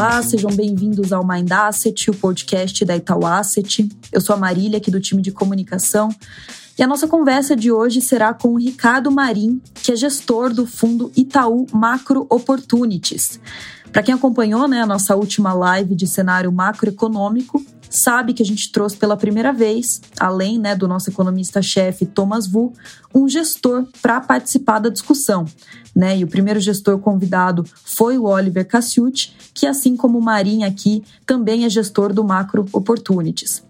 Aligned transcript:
Olá, 0.00 0.22
sejam 0.22 0.50
bem-vindos 0.50 1.12
ao 1.12 1.22
Mind 1.22 1.52
Asset, 1.52 2.10
o 2.10 2.14
podcast 2.14 2.86
da 2.86 2.96
Itaú 2.96 3.26
Asset. 3.26 3.86
Eu 4.10 4.18
sou 4.22 4.34
a 4.34 4.38
Marília, 4.38 4.78
aqui 4.78 4.90
do 4.90 4.98
time 4.98 5.20
de 5.20 5.30
comunicação. 5.30 6.08
E 6.78 6.82
a 6.82 6.86
nossa 6.86 7.06
conversa 7.06 7.54
de 7.54 7.70
hoje 7.70 8.00
será 8.00 8.32
com 8.32 8.54
o 8.54 8.58
Ricardo 8.58 9.10
Marim, 9.10 9.60
que 9.74 9.92
é 9.92 9.96
gestor 9.96 10.54
do 10.54 10.66
fundo 10.66 11.12
Itaú 11.14 11.66
Macro 11.70 12.26
Opportunities. 12.30 13.38
Para 13.92 14.02
quem 14.02 14.14
acompanhou 14.14 14.68
né, 14.68 14.82
a 14.82 14.86
nossa 14.86 15.16
última 15.16 15.52
live 15.52 15.94
de 15.94 16.06
cenário 16.06 16.52
macroeconômico, 16.52 17.64
sabe 17.90 18.32
que 18.32 18.42
a 18.42 18.46
gente 18.46 18.70
trouxe 18.70 18.96
pela 18.96 19.16
primeira 19.16 19.52
vez, 19.52 20.00
além 20.18 20.58
né, 20.58 20.76
do 20.76 20.86
nosso 20.86 21.10
economista-chefe 21.10 22.06
Thomas 22.06 22.46
Vu, 22.46 22.72
um 23.12 23.28
gestor 23.28 23.84
para 24.00 24.20
participar 24.20 24.78
da 24.78 24.88
discussão. 24.88 25.44
Né? 25.94 26.18
E 26.18 26.24
o 26.24 26.28
primeiro 26.28 26.60
gestor 26.60 26.98
convidado 27.00 27.64
foi 27.84 28.16
o 28.16 28.24
Oliver 28.24 28.66
Cassiuti, 28.66 29.36
que, 29.52 29.66
assim 29.66 29.96
como 29.96 30.18
o 30.18 30.22
Marinho 30.22 30.66
aqui, 30.66 31.02
também 31.26 31.64
é 31.64 31.68
gestor 31.68 32.12
do 32.12 32.22
Macro 32.22 32.64
Opportunities. 32.72 33.64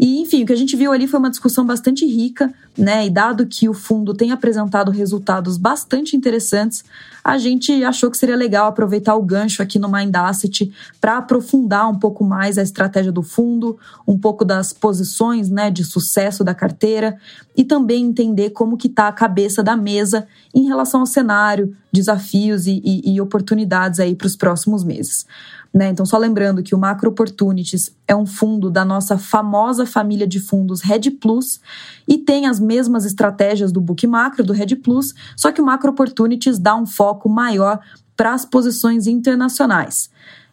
E, 0.00 0.20
enfim, 0.20 0.42
o 0.42 0.46
que 0.46 0.52
a 0.52 0.56
gente 0.56 0.74
viu 0.74 0.90
ali 0.90 1.06
foi 1.06 1.20
uma 1.20 1.30
discussão 1.30 1.64
bastante 1.64 2.04
rica, 2.04 2.52
né? 2.76 3.06
E 3.06 3.10
dado 3.10 3.46
que 3.46 3.68
o 3.68 3.74
fundo 3.74 4.14
tem 4.14 4.30
apresentado 4.30 4.90
resultados 4.90 5.56
bastante 5.56 6.16
interessantes, 6.16 6.84
a 7.22 7.38
gente 7.38 7.84
achou 7.84 8.10
que 8.10 8.16
seria 8.16 8.34
legal 8.34 8.66
aproveitar 8.66 9.14
o 9.14 9.22
gancho 9.22 9.62
aqui 9.62 9.78
no 9.78 9.90
Mind 9.90 10.14
Asset 10.14 10.72
para 11.00 11.18
aprofundar 11.18 11.88
um 11.88 11.98
pouco 11.98 12.24
mais 12.24 12.58
a 12.58 12.62
estratégia 12.62 13.12
do 13.12 13.22
fundo, 13.22 13.78
um 14.06 14.18
pouco 14.18 14.44
das 14.44 14.72
posições 14.72 15.48
né, 15.48 15.70
de 15.70 15.84
sucesso 15.84 16.42
da 16.42 16.54
carteira 16.54 17.16
e 17.56 17.62
também 17.62 18.04
entender 18.04 18.50
como 18.50 18.76
que 18.76 18.88
está 18.88 19.06
a 19.06 19.12
cabeça 19.12 19.62
da 19.62 19.76
mesa 19.76 20.26
em 20.54 20.66
relação 20.66 21.00
ao 21.00 21.06
cenário, 21.06 21.76
desafios 21.92 22.66
e, 22.66 22.80
e, 22.84 23.14
e 23.14 23.20
oportunidades 23.20 24.00
aí 24.00 24.14
para 24.14 24.26
os 24.26 24.36
próximos 24.36 24.82
meses. 24.82 25.26
Né? 25.72 25.88
Então, 25.88 26.04
só 26.04 26.18
lembrando 26.18 26.62
que 26.62 26.74
o 26.74 26.78
Macro 26.78 27.08
Opportunities 27.08 27.94
é 28.06 28.14
um 28.14 28.26
fundo 28.26 28.70
da 28.70 28.84
nossa 28.84 29.16
famosa 29.16 29.86
família 29.86 30.26
de 30.26 30.38
fundos 30.38 30.82
Red 30.82 31.10
Plus 31.12 31.60
e 32.06 32.18
tem 32.18 32.46
as 32.46 32.60
mesmas 32.62 33.04
estratégias 33.04 33.72
do 33.72 33.80
Book 33.80 34.06
Macro, 34.06 34.44
do 34.44 34.52
Red 34.52 34.76
Plus, 34.76 35.12
só 35.36 35.52
que 35.52 35.60
o 35.60 35.64
Macro 35.64 35.90
Opportunities 35.90 36.58
dá 36.58 36.74
um 36.76 36.86
foco 36.86 37.28
maior 37.28 37.80
para 38.16 38.32
as 38.32 38.44
posições 38.44 39.06
internacionais. 39.06 40.10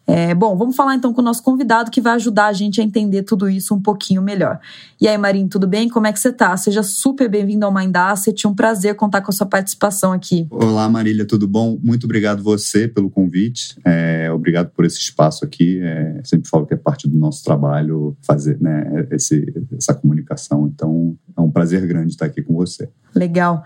É, 0.09 0.33
bom, 0.33 0.57
vamos 0.57 0.75
falar 0.75 0.95
então 0.95 1.13
com 1.13 1.21
o 1.21 1.23
nosso 1.23 1.43
convidado 1.43 1.91
que 1.91 2.01
vai 2.01 2.13
ajudar 2.13 2.47
a 2.47 2.53
gente 2.53 2.81
a 2.81 2.83
entender 2.83 3.23
tudo 3.23 3.47
isso 3.47 3.75
um 3.75 3.81
pouquinho 3.81 4.21
melhor. 4.21 4.59
E 4.99 5.07
aí, 5.07 5.17
Marinho, 5.17 5.47
tudo 5.47 5.67
bem? 5.67 5.87
Como 5.87 6.07
é 6.07 6.11
que 6.11 6.19
você 6.19 6.33
tá? 6.33 6.57
Seja 6.57 6.81
super 6.81 7.29
bem-vindo 7.29 7.65
ao 7.65 7.73
Mind 7.73 7.95
Asset. 7.95 8.47
Um 8.47 8.55
prazer 8.55 8.95
contar 8.95 9.21
com 9.21 9.29
a 9.29 9.33
sua 9.33 9.45
participação 9.45 10.11
aqui. 10.11 10.47
Olá, 10.49 10.89
Marília, 10.89 11.25
tudo 11.25 11.47
bom? 11.47 11.77
Muito 11.83 12.05
obrigado 12.05 12.41
você 12.41 12.87
pelo 12.87 13.09
convite. 13.09 13.77
É, 13.85 14.31
obrigado 14.31 14.71
por 14.71 14.83
esse 14.83 14.97
espaço 14.97 15.45
aqui. 15.45 15.79
É, 15.81 16.21
sempre 16.23 16.49
falo 16.49 16.65
que 16.65 16.73
é 16.73 16.77
parte 16.77 17.07
do 17.07 17.17
nosso 17.17 17.43
trabalho 17.43 18.17
fazer 18.21 18.59
né, 18.59 19.07
esse, 19.11 19.45
essa 19.77 19.93
comunicação. 19.93 20.71
Então, 20.73 21.15
é 21.37 21.41
um 21.41 21.51
prazer 21.51 21.85
grande 21.85 22.13
estar 22.13 22.25
aqui 22.25 22.41
com 22.41 22.55
você. 22.55 22.89
Legal. 23.13 23.63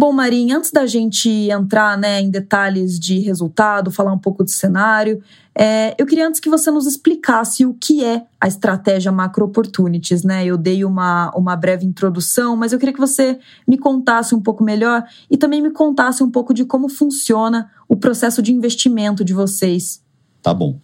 Bom, 0.00 0.12
Marinho, 0.12 0.56
antes 0.56 0.70
da 0.70 0.86
gente 0.86 1.28
entrar 1.50 1.98
né, 1.98 2.20
em 2.20 2.30
detalhes 2.30 3.00
de 3.00 3.18
resultado, 3.18 3.90
falar 3.90 4.12
um 4.12 4.18
pouco 4.18 4.44
de 4.44 4.52
cenário, 4.52 5.20
é, 5.52 5.92
eu 5.98 6.06
queria 6.06 6.28
antes 6.28 6.38
que 6.38 6.48
você 6.48 6.70
nos 6.70 6.86
explicasse 6.86 7.66
o 7.66 7.74
que 7.74 8.04
é 8.04 8.24
a 8.40 8.46
estratégia 8.46 9.10
Macro 9.10 9.46
Opportunities. 9.46 10.22
Né? 10.22 10.46
Eu 10.46 10.56
dei 10.56 10.84
uma, 10.84 11.32
uma 11.34 11.56
breve 11.56 11.84
introdução, 11.84 12.54
mas 12.54 12.72
eu 12.72 12.78
queria 12.78 12.94
que 12.94 13.00
você 13.00 13.40
me 13.66 13.76
contasse 13.76 14.36
um 14.36 14.40
pouco 14.40 14.62
melhor 14.62 15.02
e 15.28 15.36
também 15.36 15.60
me 15.60 15.72
contasse 15.72 16.22
um 16.22 16.30
pouco 16.30 16.54
de 16.54 16.64
como 16.64 16.88
funciona 16.88 17.68
o 17.88 17.96
processo 17.96 18.40
de 18.40 18.52
investimento 18.52 19.24
de 19.24 19.34
vocês. 19.34 20.00
Tá 20.40 20.54
bom. 20.54 20.78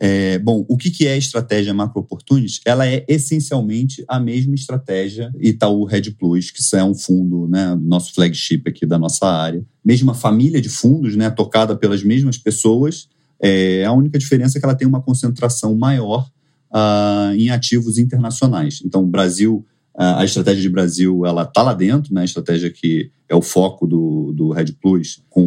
É, 0.00 0.38
bom, 0.38 0.64
o 0.68 0.76
que, 0.76 1.06
é 1.06 1.14
a 1.14 1.16
estratégia 1.16 1.74
Macro 1.74 2.00
Opportunities? 2.00 2.60
Ela 2.64 2.86
é 2.86 3.04
essencialmente 3.08 4.04
a 4.06 4.20
mesma 4.20 4.54
estratégia 4.54 5.32
Itaú 5.40 5.84
Red 5.84 6.12
Plus, 6.12 6.52
que 6.52 6.62
é 6.76 6.84
um 6.84 6.94
fundo, 6.94 7.48
né, 7.48 7.74
nosso 7.74 8.14
flagship 8.14 8.62
aqui 8.68 8.86
da 8.86 8.98
nossa 8.98 9.26
área. 9.26 9.64
Mesma 9.84 10.14
família 10.14 10.60
de 10.60 10.68
fundos, 10.68 11.16
né, 11.16 11.28
tocada 11.30 11.74
pelas 11.74 12.04
mesmas 12.04 12.38
pessoas. 12.38 13.08
É, 13.40 13.84
a 13.84 13.92
única 13.92 14.18
diferença 14.18 14.56
é 14.56 14.60
que 14.60 14.66
ela 14.66 14.74
tem 14.74 14.86
uma 14.86 15.02
concentração 15.02 15.74
maior 15.76 16.28
uh, 16.72 17.34
em 17.34 17.50
ativos 17.50 17.98
internacionais. 17.98 18.80
Então, 18.84 19.02
o 19.02 19.06
Brasil, 19.06 19.66
uh, 19.96 20.18
a 20.18 20.24
estratégia 20.24 20.62
de 20.62 20.68
Brasil, 20.68 21.26
ela 21.26 21.42
está 21.42 21.62
lá 21.62 21.74
dentro, 21.74 22.14
né, 22.14 22.20
a 22.20 22.24
estratégia 22.24 22.70
que 22.70 23.10
é 23.28 23.34
o 23.34 23.42
foco 23.42 23.84
do, 23.84 24.32
do 24.32 24.50
Red 24.50 24.72
Plus, 24.80 25.22
com 25.28 25.44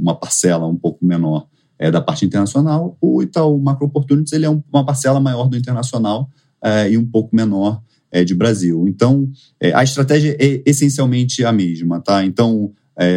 uma 0.00 0.14
parcela 0.14 0.66
um 0.66 0.76
pouco 0.76 1.04
menor 1.04 1.46
é, 1.82 1.90
da 1.90 2.00
parte 2.00 2.24
internacional. 2.24 2.96
O 3.00 3.20
Itaú 3.20 3.58
Macro 3.58 3.86
Opportunities 3.86 4.32
ele 4.32 4.46
é 4.46 4.50
um, 4.50 4.62
uma 4.72 4.86
parcela 4.86 5.18
maior 5.18 5.48
do 5.48 5.56
internacional 5.56 6.30
é, 6.62 6.92
e 6.92 6.96
um 6.96 7.04
pouco 7.04 7.34
menor 7.34 7.82
é, 8.08 8.22
de 8.22 8.36
Brasil. 8.36 8.86
Então, 8.86 9.28
é, 9.58 9.74
a 9.74 9.82
estratégia 9.82 10.36
é 10.38 10.62
essencialmente 10.64 11.44
a 11.44 11.52
mesma, 11.52 12.00
tá? 12.00 12.24
Então, 12.24 12.72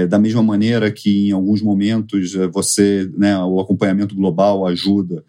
da 0.09 0.17
mesma 0.17 0.41
maneira 0.41 0.89
que 0.89 1.27
em 1.27 1.31
alguns 1.31 1.61
momentos 1.61 2.33
você, 2.51 3.11
né, 3.15 3.37
o 3.37 3.59
acompanhamento 3.59 4.15
global 4.15 4.65
ajuda 4.65 5.23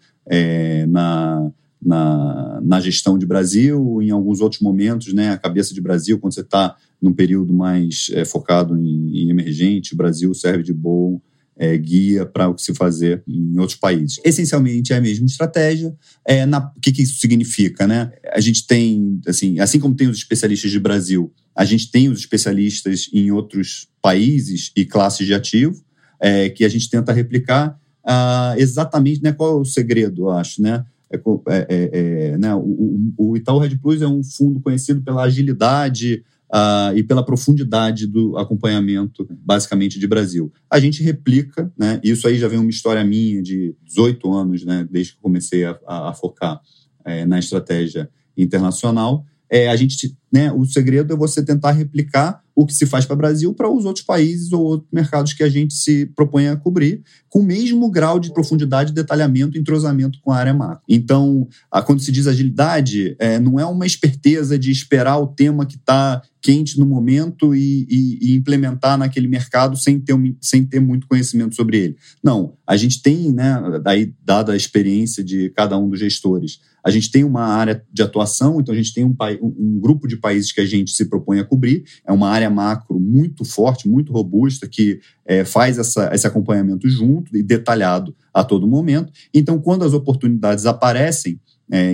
na, 0.87 1.51
na, 1.83 2.61
na, 2.63 2.79
gestão 2.79 3.19
de 3.19 3.25
Brasil, 3.25 4.01
em 4.01 4.09
alguns 4.09 4.39
outros 4.39 4.61
momentos, 4.61 5.13
né, 5.13 5.31
a 5.31 5.37
cabeça 5.37 5.75
de 5.75 5.81
Brasil, 5.81 6.17
quando 6.17 6.33
você 6.33 6.41
está 6.41 6.75
num 6.99 7.13
período 7.13 7.53
mais 7.53 8.09
focado 8.25 8.75
em, 8.75 9.25
em 9.25 9.29
emergente, 9.29 9.95
Brasil 9.95 10.33
serve 10.33 10.63
de 10.63 10.73
bom 10.73 11.21
é, 11.57 11.77
guia 11.77 12.25
para 12.25 12.47
o 12.47 12.53
que 12.53 12.61
se 12.61 12.73
fazer 12.73 13.23
em 13.27 13.57
outros 13.59 13.77
países. 13.77 14.19
Essencialmente 14.23 14.93
é 14.93 14.97
a 14.97 15.01
mesma 15.01 15.25
estratégia. 15.25 15.95
É, 16.25 16.45
na, 16.45 16.71
o 16.75 16.79
que, 16.79 16.91
que 16.91 17.01
isso 17.01 17.19
significa? 17.19 17.87
Né? 17.87 18.11
A 18.31 18.39
gente 18.39 18.65
tem, 18.65 19.19
assim, 19.27 19.59
assim 19.59 19.79
como 19.79 19.95
tem 19.95 20.07
os 20.07 20.17
especialistas 20.17 20.71
de 20.71 20.79
Brasil, 20.79 21.33
a 21.55 21.65
gente 21.65 21.89
tem 21.89 22.09
os 22.09 22.19
especialistas 22.19 23.09
em 23.11 23.31
outros 23.31 23.87
países 24.01 24.71
e 24.75 24.85
classes 24.85 25.25
de 25.25 25.33
ativo 25.33 25.83
é, 26.19 26.49
que 26.49 26.63
a 26.63 26.69
gente 26.69 26.89
tenta 26.89 27.11
replicar 27.11 27.79
ah, 28.05 28.55
exatamente 28.57 29.21
né, 29.21 29.33
qual 29.33 29.57
é 29.57 29.61
o 29.61 29.65
segredo, 29.65 30.23
eu 30.23 30.29
acho, 30.29 30.61
né? 30.61 30.85
É, 31.11 31.17
é, 31.17 31.67
é, 31.69 32.27
é 32.31 32.37
né? 32.37 32.53
O, 32.55 32.59
o, 32.59 33.13
o 33.17 33.37
Itaú 33.37 33.59
Red 33.59 33.77
Plus 33.77 34.01
é 34.01 34.07
um 34.07 34.23
fundo 34.23 34.59
conhecido 34.59 35.01
pela 35.01 35.23
agilidade, 35.23 36.23
uh, 36.53 36.95
e 36.95 37.03
pela 37.03 37.25
profundidade 37.25 38.07
do 38.07 38.37
acompanhamento, 38.37 39.27
basicamente, 39.29 39.99
de 39.99 40.07
Brasil. 40.07 40.51
A 40.69 40.79
gente 40.79 41.03
replica, 41.03 41.71
né? 41.77 41.99
Isso 42.03 42.27
aí 42.27 42.37
já 42.37 42.47
vem 42.47 42.59
uma 42.59 42.69
história 42.69 43.03
minha 43.03 43.41
de 43.41 43.75
18 43.85 44.33
anos, 44.33 44.65
né? 44.65 44.87
Desde 44.89 45.13
que 45.13 45.21
comecei 45.21 45.65
a, 45.65 45.77
a, 45.85 46.09
a 46.09 46.13
focar 46.13 46.61
é, 47.05 47.25
na 47.25 47.39
estratégia 47.39 48.09
internacional. 48.35 49.25
É, 49.49 49.69
a 49.69 49.75
gente, 49.75 50.15
né, 50.31 50.51
o 50.51 50.65
segredo 50.65 51.13
é 51.13 51.17
você 51.17 51.43
tentar 51.43 51.71
replicar 51.71 52.41
o 52.57 52.65
que 52.65 52.73
se 52.73 52.87
faz 52.87 53.05
para 53.05 53.13
o 53.13 53.17
Brasil 53.17 53.53
para 53.53 53.69
os 53.69 53.85
outros 53.85 54.03
países 54.03 54.51
ou 54.51 54.63
outros 54.63 54.89
mercados 54.91 55.31
que 55.31 55.43
a 55.43 55.49
gente 55.49 55.75
se 55.75 56.07
propõe 56.07 56.47
a 56.47 56.55
cobrir, 56.55 57.03
com 57.29 57.41
o 57.41 57.43
mesmo 57.43 57.87
grau 57.91 58.19
de 58.19 58.33
profundidade, 58.33 58.93
detalhamento 58.93 59.55
e 59.55 59.61
entrosamento 59.61 60.17
com 60.23 60.31
a 60.31 60.37
área 60.37 60.55
macro. 60.55 60.81
Então, 60.89 61.47
quando 61.85 62.01
se 62.01 62.11
diz 62.11 62.25
agilidade, 62.25 63.15
é, 63.19 63.39
não 63.39 63.59
é 63.59 63.65
uma 63.65 63.85
esperteza 63.85 64.57
de 64.57 64.71
esperar 64.71 65.19
o 65.19 65.27
tema 65.27 65.67
que 65.67 65.75
está 65.75 66.19
quente 66.41 66.79
no 66.79 66.85
momento 66.85 67.53
e, 67.53 67.85
e, 67.89 68.19
e, 68.21 68.35
implementar 68.35 68.97
naquele 68.97 69.27
mercado 69.27 69.77
sem 69.77 69.99
ter, 69.99 70.15
sem 70.41 70.65
ter 70.65 70.79
muito 70.79 71.07
conhecimento 71.07 71.55
sobre 71.55 71.77
ele. 71.77 71.97
Não, 72.23 72.53
a 72.65 72.75
gente 72.75 73.03
tem, 73.03 73.31
né, 73.31 73.79
daí, 73.83 74.13
dada 74.23 74.53
a 74.53 74.57
experiência 74.57 75.23
de 75.23 75.51
cada 75.51 75.77
um 75.77 75.89
dos 75.89 75.99
gestores, 75.99 76.59
a 76.87 76.91
gente 76.91 77.11
tem 77.11 77.25
uma 77.25 77.43
área 77.43 77.83
de 77.91 78.01
atuação, 78.01 78.61
então 78.61 78.73
a 78.73 78.77
gente 78.77 78.93
tem 78.93 79.03
um, 79.03 79.13
um 79.41 79.77
grupo 79.77 80.07
de 80.07 80.15
países 80.15 80.53
que 80.53 80.61
a 80.61 80.65
gente 80.65 80.91
se 80.91 81.09
propõe 81.09 81.37
a 81.37 81.43
cobrir, 81.43 81.83
é 82.05 82.13
uma 82.13 82.29
área 82.29 82.49
macro 82.49 82.97
muito 82.97 83.43
forte, 83.43 83.89
muito 83.89 84.13
robusta, 84.13 84.69
que 84.69 85.01
é, 85.25 85.43
faz 85.43 85.77
essa, 85.77 86.09
esse 86.13 86.25
acompanhamento 86.25 86.87
junto 86.89 87.35
e 87.35 87.43
detalhado 87.43 88.15
a 88.33 88.41
todo 88.41 88.65
momento. 88.65 89.11
Então, 89.33 89.59
quando 89.59 89.83
as 89.83 89.93
oportunidades 89.93 90.65
aparecem, 90.65 91.41
é, 91.69 91.93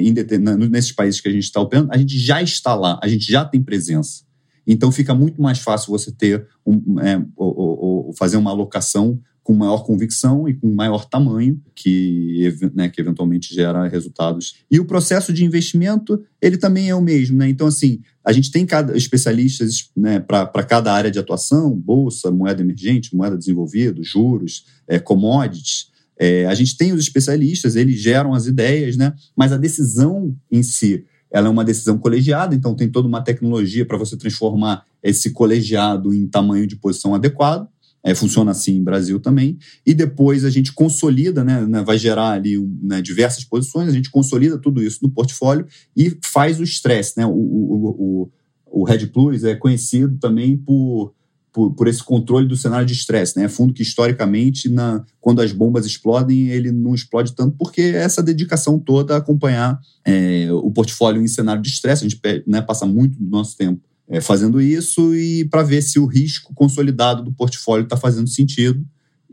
nesses 0.70 0.92
países 0.92 1.20
que 1.20 1.28
a 1.28 1.32
gente 1.32 1.46
está 1.46 1.60
operando, 1.60 1.90
a 1.92 1.98
gente 1.98 2.20
já 2.20 2.40
está 2.40 2.76
lá, 2.76 3.00
a 3.02 3.08
gente 3.08 3.32
já 3.32 3.44
tem 3.44 3.64
presença. 3.64 4.24
Então 4.68 4.92
fica 4.92 5.16
muito 5.16 5.42
mais 5.42 5.58
fácil 5.58 5.92
você 5.92 6.12
ter 6.12 6.48
um, 6.64 7.00
é, 7.00 7.20
ou, 7.36 8.08
ou 8.08 8.14
fazer 8.14 8.38
uma 8.38 8.52
alocação 8.52 9.20
com 9.44 9.54
maior 9.54 9.84
convicção 9.84 10.48
e 10.48 10.54
com 10.54 10.74
maior 10.74 11.06
tamanho, 11.06 11.62
que, 11.76 12.56
né, 12.74 12.88
que 12.88 13.02
eventualmente 13.02 13.54
gera 13.54 13.88
resultados. 13.88 14.56
E 14.72 14.80
o 14.80 14.86
processo 14.86 15.34
de 15.34 15.44
investimento, 15.44 16.24
ele 16.42 16.58
também 16.58 16.90
é 16.90 16.96
o 16.96 17.02
mesmo. 17.02 17.38
Né? 17.38 17.50
Então, 17.50 17.68
assim, 17.68 18.00
a 18.24 18.32
gente 18.32 18.50
tem 18.50 18.66
cada 18.66 18.96
especialistas 18.96 19.90
né, 19.96 20.20
para 20.20 20.64
cada 20.64 20.94
área 20.94 21.12
de 21.12 21.20
atuação, 21.20 21.76
bolsa, 21.76 22.32
moeda 22.32 22.62
emergente, 22.62 23.16
moeda 23.16 23.38
desenvolvida, 23.38 24.02
juros, 24.02 24.66
é, 24.88 24.98
commodities. 24.98 25.88
É, 26.18 26.46
a 26.46 26.54
gente 26.54 26.78
tem 26.78 26.94
os 26.94 27.02
especialistas, 27.02 27.76
eles 27.76 28.00
geram 28.00 28.34
as 28.34 28.48
ideias, 28.48 28.96
né? 28.96 29.14
mas 29.36 29.52
a 29.52 29.58
decisão 29.58 30.36
em 30.50 30.64
si 30.64 31.06
ela 31.34 31.48
é 31.48 31.50
uma 31.50 31.66
decisão 31.66 31.98
colegiada, 31.98 32.54
então 32.54 32.76
tem 32.76 32.88
toda 32.88 33.08
uma 33.08 33.20
tecnologia 33.20 33.84
para 33.84 33.98
você 33.98 34.16
transformar 34.16 34.86
esse 35.02 35.32
colegiado 35.32 36.14
em 36.14 36.28
tamanho 36.28 36.68
de 36.68 36.76
posição 36.76 37.16
adequado. 37.16 37.68
É, 38.06 38.14
funciona 38.14 38.52
assim 38.52 38.76
em 38.76 38.84
Brasil 38.84 39.20
também. 39.20 39.58
E 39.86 39.94
depois 39.94 40.44
a 40.44 40.50
gente 40.50 40.74
consolida, 40.74 41.44
né, 41.44 41.66
né 41.66 41.82
vai 41.84 41.98
gerar 41.98 42.32
ali 42.32 42.60
né, 42.82 43.02
diversas 43.02 43.46
posições, 43.46 43.88
a 43.88 43.94
gente 43.94 44.12
consolida 44.12 44.58
tudo 44.58 44.84
isso 44.84 45.00
no 45.02 45.10
portfólio 45.10 45.66
e 45.96 46.18
faz 46.22 46.60
o 46.60 46.64
estresse. 46.64 47.14
Né? 47.18 47.26
O, 47.26 47.32
o, 47.32 48.30
o, 48.68 48.82
o 48.82 48.84
Red 48.84 49.08
Plus 49.08 49.44
é 49.46 49.56
conhecido 49.56 50.18
também 50.18 50.58
por 50.58 51.14
por, 51.54 51.72
por, 51.76 51.88
esse 51.88 52.04
controle 52.04 52.48
do 52.48 52.58
cenário 52.58 52.86
de 52.86 52.94
estresse. 52.94 53.38
Né? 53.38 53.46
É 53.46 53.48
fundo 53.48 53.74
que, 53.74 53.84
historicamente, 53.84 54.68
na, 54.68 55.06
quando 55.22 55.40
as 55.40 55.52
bombas 55.52 55.86
explodem, 55.86 56.48
ele 56.48 56.72
não 56.72 56.96
explode 56.96 57.36
tanto, 57.36 57.56
porque 57.56 57.82
é 57.82 57.98
essa 57.98 58.24
dedicação 58.24 58.80
toda 58.80 59.14
a 59.14 59.18
acompanhar 59.18 59.80
é, 60.04 60.48
o 60.52 60.72
portfólio 60.72 61.22
em 61.22 61.28
cenário 61.28 61.62
de 61.62 61.70
estresse. 61.70 62.04
A 62.04 62.10
gente 62.10 62.20
né, 62.48 62.60
passa 62.60 62.88
muito 62.88 63.20
do 63.20 63.30
nosso 63.30 63.56
tempo 63.56 63.80
é, 64.08 64.20
fazendo 64.22 64.62
isso 64.62 65.16
e 65.16 65.46
para 65.46 65.64
ver 65.64 65.82
se 65.82 66.00
o 66.00 66.06
risco 66.06 66.54
consolidado 66.54 67.24
do 67.24 67.32
portfólio 67.32 67.84
está 67.84 67.98
fazendo 67.98 68.28
sentido 68.28 68.86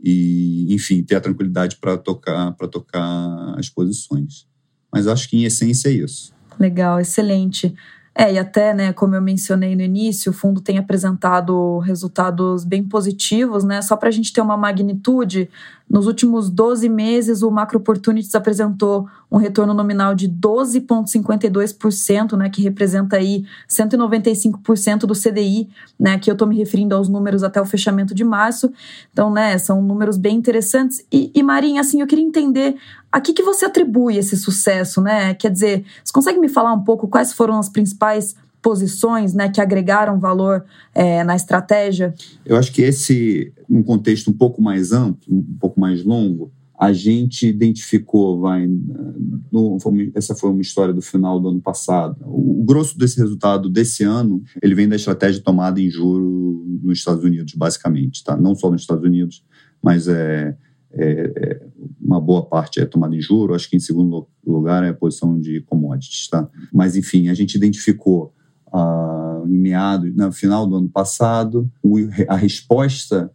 e, 0.03 0.73
enfim, 0.73 1.03
ter 1.03 1.15
a 1.15 1.21
tranquilidade 1.21 1.77
para 1.77 1.97
tocar, 1.97 2.53
tocar 2.71 3.55
as 3.57 3.69
posições. 3.69 4.47
Mas 4.91 5.07
acho 5.07 5.29
que, 5.29 5.37
em 5.37 5.43
essência, 5.45 5.89
é 5.89 5.93
isso. 5.93 6.33
Legal, 6.59 6.99
excelente. 6.99 7.73
É, 8.13 8.33
e 8.33 8.37
até, 8.37 8.73
né, 8.73 8.91
como 8.91 9.15
eu 9.15 9.21
mencionei 9.21 9.73
no 9.73 9.81
início, 9.81 10.31
o 10.31 10.35
fundo 10.35 10.59
tem 10.59 10.77
apresentado 10.77 11.79
resultados 11.79 12.65
bem 12.65 12.83
positivos, 12.83 13.63
né? 13.63 13.81
Só 13.81 13.95
para 13.95 14.09
a 14.09 14.11
gente 14.11 14.33
ter 14.33 14.41
uma 14.41 14.57
magnitude, 14.57 15.49
nos 15.91 16.07
últimos 16.07 16.49
12 16.49 16.87
meses, 16.87 17.41
o 17.41 17.51
Macro 17.51 17.77
Opportunities 17.77 18.33
apresentou 18.33 19.09
um 19.29 19.35
retorno 19.35 19.73
nominal 19.73 20.15
de 20.15 20.29
12,52%, 20.29 22.37
né, 22.37 22.49
que 22.49 22.61
representa 22.61 23.17
aí 23.17 23.43
195% 23.67 24.99
do 24.99 25.13
CDI, 25.13 25.67
né, 25.99 26.17
que 26.17 26.31
eu 26.31 26.33
estou 26.33 26.47
me 26.47 26.57
referindo 26.57 26.95
aos 26.95 27.09
números 27.09 27.43
até 27.43 27.61
o 27.61 27.65
fechamento 27.65 28.15
de 28.15 28.23
março. 28.23 28.71
Então, 29.11 29.29
né, 29.29 29.57
são 29.57 29.81
números 29.81 30.15
bem 30.15 30.37
interessantes. 30.37 31.05
E, 31.11 31.29
e 31.35 31.43
Marinha, 31.43 31.81
assim, 31.81 31.99
eu 31.99 32.07
queria 32.07 32.23
entender 32.23 32.77
a 33.11 33.19
que, 33.19 33.33
que 33.33 33.43
você 33.43 33.65
atribui 33.65 34.15
esse 34.15 34.37
sucesso, 34.37 35.01
né? 35.01 35.33
Quer 35.33 35.51
dizer, 35.51 35.83
você 36.01 36.13
consegue 36.13 36.39
me 36.39 36.47
falar 36.47 36.71
um 36.71 36.85
pouco 36.85 37.09
quais 37.09 37.33
foram 37.33 37.59
as 37.59 37.67
principais 37.67 38.33
posições 38.61 39.33
né, 39.33 39.49
que 39.49 39.59
agregaram 39.59 40.19
valor 40.19 40.63
é, 40.93 41.23
na 41.23 41.35
estratégia? 41.35 42.13
Eu 42.45 42.55
acho 42.55 42.71
que 42.71 42.83
esse, 42.83 43.51
num 43.71 43.81
contexto 43.81 44.29
um 44.29 44.33
pouco 44.33 44.61
mais 44.61 44.91
amplo, 44.91 45.33
um 45.33 45.57
pouco 45.57 45.79
mais 45.79 46.03
longo, 46.03 46.51
a 46.77 46.91
gente 46.91 47.47
identificou, 47.47 48.41
vai, 48.41 48.67
no, 49.51 49.77
essa 50.13 50.35
foi 50.35 50.49
uma 50.49 50.61
história 50.61 50.93
do 50.93 51.01
final 51.01 51.39
do 51.39 51.49
ano 51.49 51.61
passado. 51.61 52.17
O, 52.25 52.61
o, 52.61 52.63
grosso 52.65 52.97
desse 52.97 53.17
resultado 53.17 53.69
desse 53.69 54.03
ano, 54.03 54.43
ele 54.61 54.75
vem 54.75 54.89
da 54.89 54.95
estratégia 54.95 55.41
tomada 55.41 55.79
em 55.79 55.89
juro 55.89 56.65
nos 56.83 56.97
Estados 56.97 57.23
Unidos, 57.23 57.53
basicamente, 57.53 58.23
tá? 58.23 58.35
Não 58.35 58.55
só 58.55 58.69
nos 58.69 58.81
Estados 58.81 59.03
Unidos, 59.03 59.45
mas 59.81 60.07
é, 60.07 60.57
é, 60.91 61.31
é 61.35 61.61
uma 62.01 62.19
boa 62.19 62.43
parte 62.43 62.79
é 62.79 62.85
tomada 62.85 63.15
em 63.15 63.21
juro. 63.21 63.53
Acho 63.53 63.69
que 63.69 63.77
em 63.77 63.79
segundo 63.79 64.27
lugar 64.45 64.83
é 64.83 64.89
a 64.89 64.93
posição 64.93 65.39
de 65.39 65.61
commodities, 65.61 66.27
tá? 66.27 66.49
Mas 66.73 66.95
enfim, 66.95 67.29
a 67.29 67.33
gente 67.35 67.55
identificou 67.55 68.33
uh, 68.73 69.47
em 69.47 69.57
meados, 69.57 70.13
no 70.15 70.31
final 70.31 70.65
do 70.65 70.77
ano 70.77 70.89
passado, 70.89 71.71
a 72.27 72.35
resposta 72.35 73.31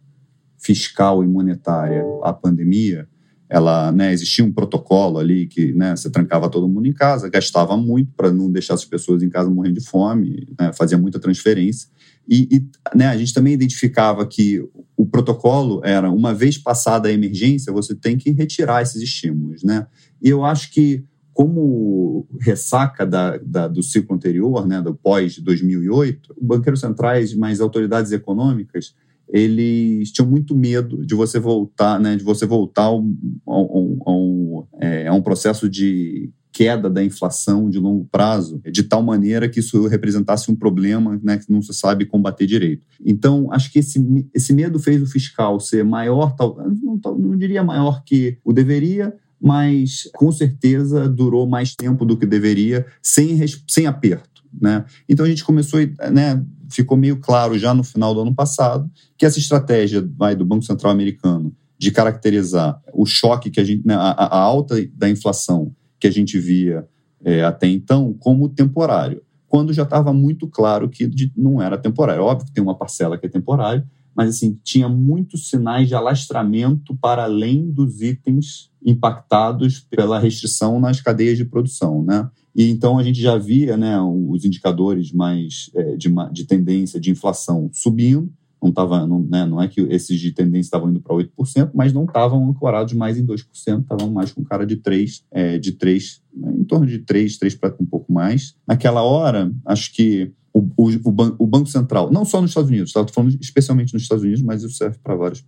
fiscal 0.57 1.23
e 1.23 1.27
monetária 1.27 2.03
à 2.23 2.33
pandemia, 2.33 3.07
ela, 3.49 3.91
né, 3.91 4.11
existia 4.11 4.43
um 4.43 4.51
protocolo 4.51 5.19
ali 5.19 5.47
que, 5.47 5.71
né, 5.73 5.95
você 5.95 6.09
trancava 6.09 6.49
todo 6.49 6.67
mundo 6.67 6.85
em 6.85 6.93
casa, 6.93 7.29
gastava 7.29 7.77
muito 7.77 8.11
para 8.15 8.29
não 8.31 8.51
deixar 8.51 8.73
as 8.73 8.83
pessoas 8.83 9.23
em 9.23 9.29
casa 9.29 9.49
morrendo 9.49 9.79
de 9.79 9.87
fome, 9.87 10.47
né, 10.59 10.73
fazia 10.73 10.97
muita 10.97 11.19
transferência. 11.19 11.87
E, 12.27 12.47
e 12.51 12.97
né, 12.97 13.07
a 13.07 13.15
gente 13.15 13.33
também 13.33 13.53
identificava 13.53 14.25
que 14.27 14.61
o 14.97 15.05
protocolo 15.05 15.81
era, 15.85 16.11
uma 16.11 16.33
vez 16.33 16.57
passada 16.57 17.07
a 17.07 17.11
emergência, 17.11 17.71
você 17.71 17.95
tem 17.95 18.17
que 18.17 18.31
retirar 18.31 18.81
esses 18.81 19.01
estímulos, 19.01 19.63
né? 19.63 19.87
E 20.21 20.27
eu 20.27 20.43
acho 20.43 20.71
que 20.71 21.05
como 21.31 22.27
ressaca 22.41 23.05
da, 23.05 23.37
da, 23.37 23.67
do 23.67 23.83
ciclo 23.83 24.15
anterior, 24.15 24.67
né, 24.67 24.81
do 24.81 24.95
pós-2008, 24.95 26.17
banqueiros 26.41 26.79
centrais, 26.79 27.33
mas 27.35 27.61
autoridades 27.61 28.11
econômicas, 28.11 28.95
eles 29.29 30.11
tinham 30.11 30.29
muito 30.29 30.55
medo 30.55 31.05
de 31.05 31.15
você 31.15 31.39
voltar, 31.39 31.99
né, 31.99 32.15
de 32.15 32.23
você 32.23 32.45
voltar 32.45 32.83
a 32.85 32.95
um, 32.95 34.65
é, 34.79 35.07
a 35.07 35.13
um 35.13 35.21
processo 35.21 35.69
de 35.69 36.31
queda 36.57 36.89
da 36.89 37.03
inflação 37.03 37.69
de 37.69 37.77
longo 37.77 38.07
prazo, 38.11 38.59
de 38.71 38.81
tal 38.81 39.03
maneira 39.03 39.47
que 39.47 39.59
isso 39.59 39.85
representasse 39.87 40.49
um 40.49 40.55
problema 40.55 41.19
né, 41.21 41.37
que 41.37 41.51
não 41.51 41.61
se 41.61 41.71
sabe 41.71 42.05
combater 42.05 42.47
direito. 42.47 42.87
Então, 43.05 43.47
acho 43.51 43.71
que 43.71 43.77
esse, 43.77 44.03
esse 44.33 44.53
medo 44.53 44.79
fez 44.79 44.99
o 44.99 45.05
fiscal 45.05 45.59
ser 45.59 45.85
maior, 45.85 46.35
tal, 46.35 46.57
não, 46.81 46.99
não 47.15 47.37
diria 47.37 47.63
maior 47.63 48.03
que 48.03 48.39
o 48.43 48.51
deveria, 48.51 49.13
mas 49.39 50.09
com 50.15 50.31
certeza 50.31 51.07
durou 51.07 51.47
mais 51.47 51.75
tempo 51.75 52.03
do 52.03 52.17
que 52.17 52.25
deveria, 52.25 52.87
sem, 53.03 53.37
sem 53.67 53.85
aperto. 53.85 54.36
Né? 54.61 54.85
Então 55.07 55.25
a 55.25 55.29
gente 55.29 55.43
começou, 55.43 55.79
né, 56.11 56.43
ficou 56.69 56.97
meio 56.97 57.17
claro 57.17 57.57
já 57.57 57.73
no 57.73 57.83
final 57.83 58.13
do 58.13 58.21
ano 58.21 58.33
passado 58.33 58.89
que 59.17 59.25
essa 59.25 59.39
estratégia 59.39 60.07
vai, 60.15 60.35
do 60.35 60.45
Banco 60.45 60.65
Central 60.65 60.91
americano 60.91 61.53
de 61.77 61.91
caracterizar 61.91 62.81
o 62.93 63.05
choque 63.05 63.51
que 63.51 63.59
a 63.59 63.63
gente, 63.63 63.85
né, 63.85 63.93
a, 63.93 64.11
a, 64.11 64.39
alta 64.39 64.75
da 64.93 65.09
inflação 65.09 65.71
que 65.99 66.07
a 66.07 66.11
gente 66.11 66.39
via 66.39 66.87
é, 67.23 67.43
até 67.43 67.67
então 67.67 68.13
como 68.19 68.49
temporário, 68.49 69.21
quando 69.47 69.73
já 69.73 69.83
estava 69.83 70.11
muito 70.11 70.47
claro 70.47 70.89
que 70.89 71.09
não 71.35 71.61
era 71.61 71.77
temporário. 71.77 72.23
Óbvio 72.23 72.47
que 72.47 72.53
tem 72.53 72.63
uma 72.63 72.77
parcela 72.77 73.17
que 73.17 73.25
é 73.25 73.29
temporária, 73.29 73.85
mas 74.15 74.29
assim 74.29 74.59
tinha 74.63 74.89
muitos 74.89 75.49
sinais 75.49 75.87
de 75.87 75.95
alastramento 75.95 76.95
para 76.95 77.23
além 77.23 77.69
dos 77.71 78.01
itens 78.01 78.71
impactados 78.83 79.79
pela 79.79 80.19
restrição 80.19 80.79
nas 80.79 80.99
cadeias 80.99 81.37
de 81.37 81.45
produção, 81.45 82.03
né? 82.03 82.29
E 82.57 82.71
então 82.71 82.97
a 82.97 83.03
gente 83.03 83.21
já 83.21 83.37
via, 83.37 83.77
né, 83.77 84.01
os 84.01 84.43
indicadores 84.43 85.11
mais 85.11 85.69
é, 85.75 85.95
de, 85.95 86.09
de 86.31 86.45
tendência 86.45 86.99
de 86.99 87.11
inflação 87.11 87.69
subindo, 87.71 88.33
não 88.61 88.71
tava, 88.71 89.05
não, 89.05 89.21
né, 89.21 89.45
não 89.45 89.61
é 89.61 89.67
que 89.67 89.79
esses 89.81 90.19
de 90.19 90.31
tendência 90.31 90.61
estavam 90.67 90.89
indo 90.89 90.99
para 90.99 91.15
8%, 91.15 91.69
mas 91.75 91.93
não 91.93 92.05
estavam 92.05 92.49
ancorados 92.49 92.93
mais 92.93 93.15
em 93.15 93.23
2%, 93.23 93.81
estavam 93.81 94.09
mais 94.09 94.33
com 94.33 94.43
cara 94.43 94.65
de 94.65 94.77
3, 94.77 95.23
é, 95.29 95.59
de 95.59 95.73
3, 95.73 96.23
né, 96.35 96.51
em 96.57 96.63
torno 96.63 96.87
de 96.87 96.97
3, 96.97 97.37
3 97.37 97.53
para 97.53 97.75
um 97.79 97.85
pouco 97.85 98.11
mais. 98.11 98.55
Naquela 98.67 99.03
hora, 99.03 99.51
acho 99.63 99.93
que 99.93 100.33
o, 100.51 100.61
o, 100.75 100.89
o, 101.03 101.11
ban 101.11 101.35
o, 101.37 101.45
Banco 101.45 101.69
Central, 101.69 102.11
não 102.11 102.25
só 102.25 102.41
nos 102.41 102.49
Estados 102.49 102.71
Unidos, 102.71 102.91
tá? 102.91 103.01
estou 103.01 103.13
falando 103.13 103.37
especialmente 103.39 103.93
nos 103.93 104.01
Estados 104.01 104.23
Unidos, 104.23 104.41
mas 104.41 104.63
isso 104.63 104.75
serve 104.75 104.97
para 105.03 105.15
vários, 105.15 105.45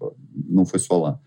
não 0.47 0.63
foi 0.63 0.77
só 0.77 1.01
lá. 1.01 1.19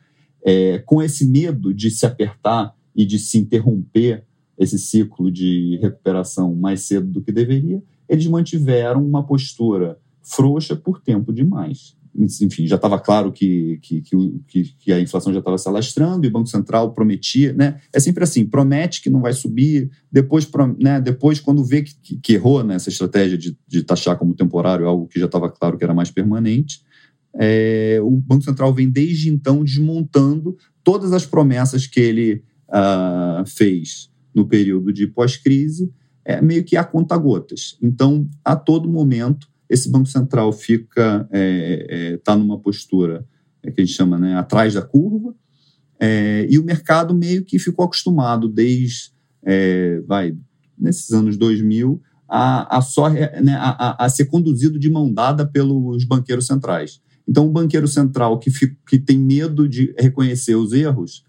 É, 0.44 0.78
com 0.86 1.02
esse 1.02 1.26
medo 1.26 1.74
de 1.74 1.90
se 1.90 2.06
apertar 2.06 2.72
e 2.94 3.04
de 3.04 3.18
se 3.18 3.38
interromper 3.38 4.24
esse 4.62 4.78
ciclo 4.78 5.30
de 5.30 5.78
recuperação 5.82 6.54
mais 6.54 6.82
cedo 6.82 7.06
do 7.08 7.22
que 7.22 7.32
deveria, 7.32 7.82
eles 8.08 8.26
mantiveram 8.26 9.04
uma 9.04 9.24
postura 9.24 9.98
frouxa 10.22 10.76
por 10.76 11.00
tempo 11.00 11.32
demais 11.32 11.96
enfim, 12.14 12.66
já 12.66 12.76
estava 12.76 13.00
claro 13.00 13.32
que, 13.32 13.78
que, 13.80 14.02
que, 14.46 14.74
que, 14.78 14.92
a 14.92 15.00
inflação 15.00 15.32
já 15.32 15.38
estava 15.38 15.56
se 15.56 15.66
alastrando 15.66 16.26
e 16.26 16.28
o 16.28 16.32
Banco 16.32 16.48
Central 16.48 16.92
prometia, 16.92 17.52
né? 17.54 17.80
É 17.92 17.98
sempre 17.98 18.22
assim, 18.22 18.44
promete 18.44 19.00
que 19.00 19.08
não 19.08 19.20
vai 19.20 19.32
subir, 19.32 19.90
depois, 20.10 20.48
né, 20.78 21.00
depois 21.00 21.40
quando 21.40 21.64
vê 21.64 21.82
que, 21.82 22.16
que 22.16 22.34
errou 22.34 22.62
nessa 22.62 22.90
estratégia 22.90 23.38
de, 23.38 23.56
de 23.66 23.82
taxar 23.82 24.18
como 24.18 24.34
temporário 24.34 24.86
algo 24.86 25.06
que 25.06 25.18
já 25.18 25.26
estava 25.26 25.50
claro 25.50 25.78
que 25.78 25.84
era 25.84 25.94
mais 25.94 26.10
permanente, 26.10 26.82
é, 27.34 27.98
o 28.02 28.10
Banco 28.10 28.44
Central 28.44 28.74
vem 28.74 28.90
desde 28.90 29.30
então 29.30 29.64
desmontando 29.64 30.56
todas 30.84 31.14
as 31.14 31.24
promessas 31.24 31.86
que 31.86 31.98
ele 31.98 32.42
uh, 32.68 33.46
fez 33.46 34.11
no 34.34 34.46
período 34.46 34.92
de 34.92 35.06
pós-crise, 35.06 35.92
é, 36.24 36.40
meio 36.40 36.64
que 36.64 36.76
a 36.76 36.84
conta-gotas. 36.84 37.76
Então, 37.82 38.28
a 38.44 38.54
todo 38.56 38.88
momento, 38.88 39.48
esse 39.68 39.90
Banco 39.90 40.06
Central 40.06 40.52
fica 40.52 41.22
está 41.22 41.38
é, 41.38 41.86
é, 41.88 42.16
tá 42.18 42.36
numa 42.36 42.58
postura 42.58 43.26
é, 43.62 43.70
que 43.70 43.80
a 43.80 43.84
gente 43.84 43.96
chama 43.96 44.18
né, 44.18 44.34
atrás 44.34 44.74
da 44.74 44.82
curva, 44.82 45.34
é, 45.98 46.46
e 46.50 46.58
o 46.58 46.64
mercado 46.64 47.14
meio 47.14 47.44
que 47.44 47.58
ficou 47.58 47.84
acostumado 47.84 48.48
desde 48.48 49.12
é, 49.44 50.00
vai 50.00 50.36
nesses 50.76 51.12
anos 51.12 51.36
2000 51.36 52.00
a, 52.28 52.78
a, 52.78 52.80
só, 52.80 53.08
né, 53.10 53.54
a, 53.56 54.04
a, 54.04 54.08
ser 54.08 54.24
conduzido 54.24 54.78
de 54.78 54.90
mão 54.90 55.12
dada 55.12 55.46
pelos 55.46 56.04
banqueiros 56.04 56.46
centrais. 56.46 57.00
Então, 57.28 57.46
o 57.46 57.52
banqueiro 57.52 57.86
central 57.86 58.38
que, 58.38 58.50
que 58.88 58.98
tem 58.98 59.18
medo 59.18 59.68
de 59.68 59.94
reconhecer 59.98 60.54
os 60.54 60.72
erros 60.72 61.24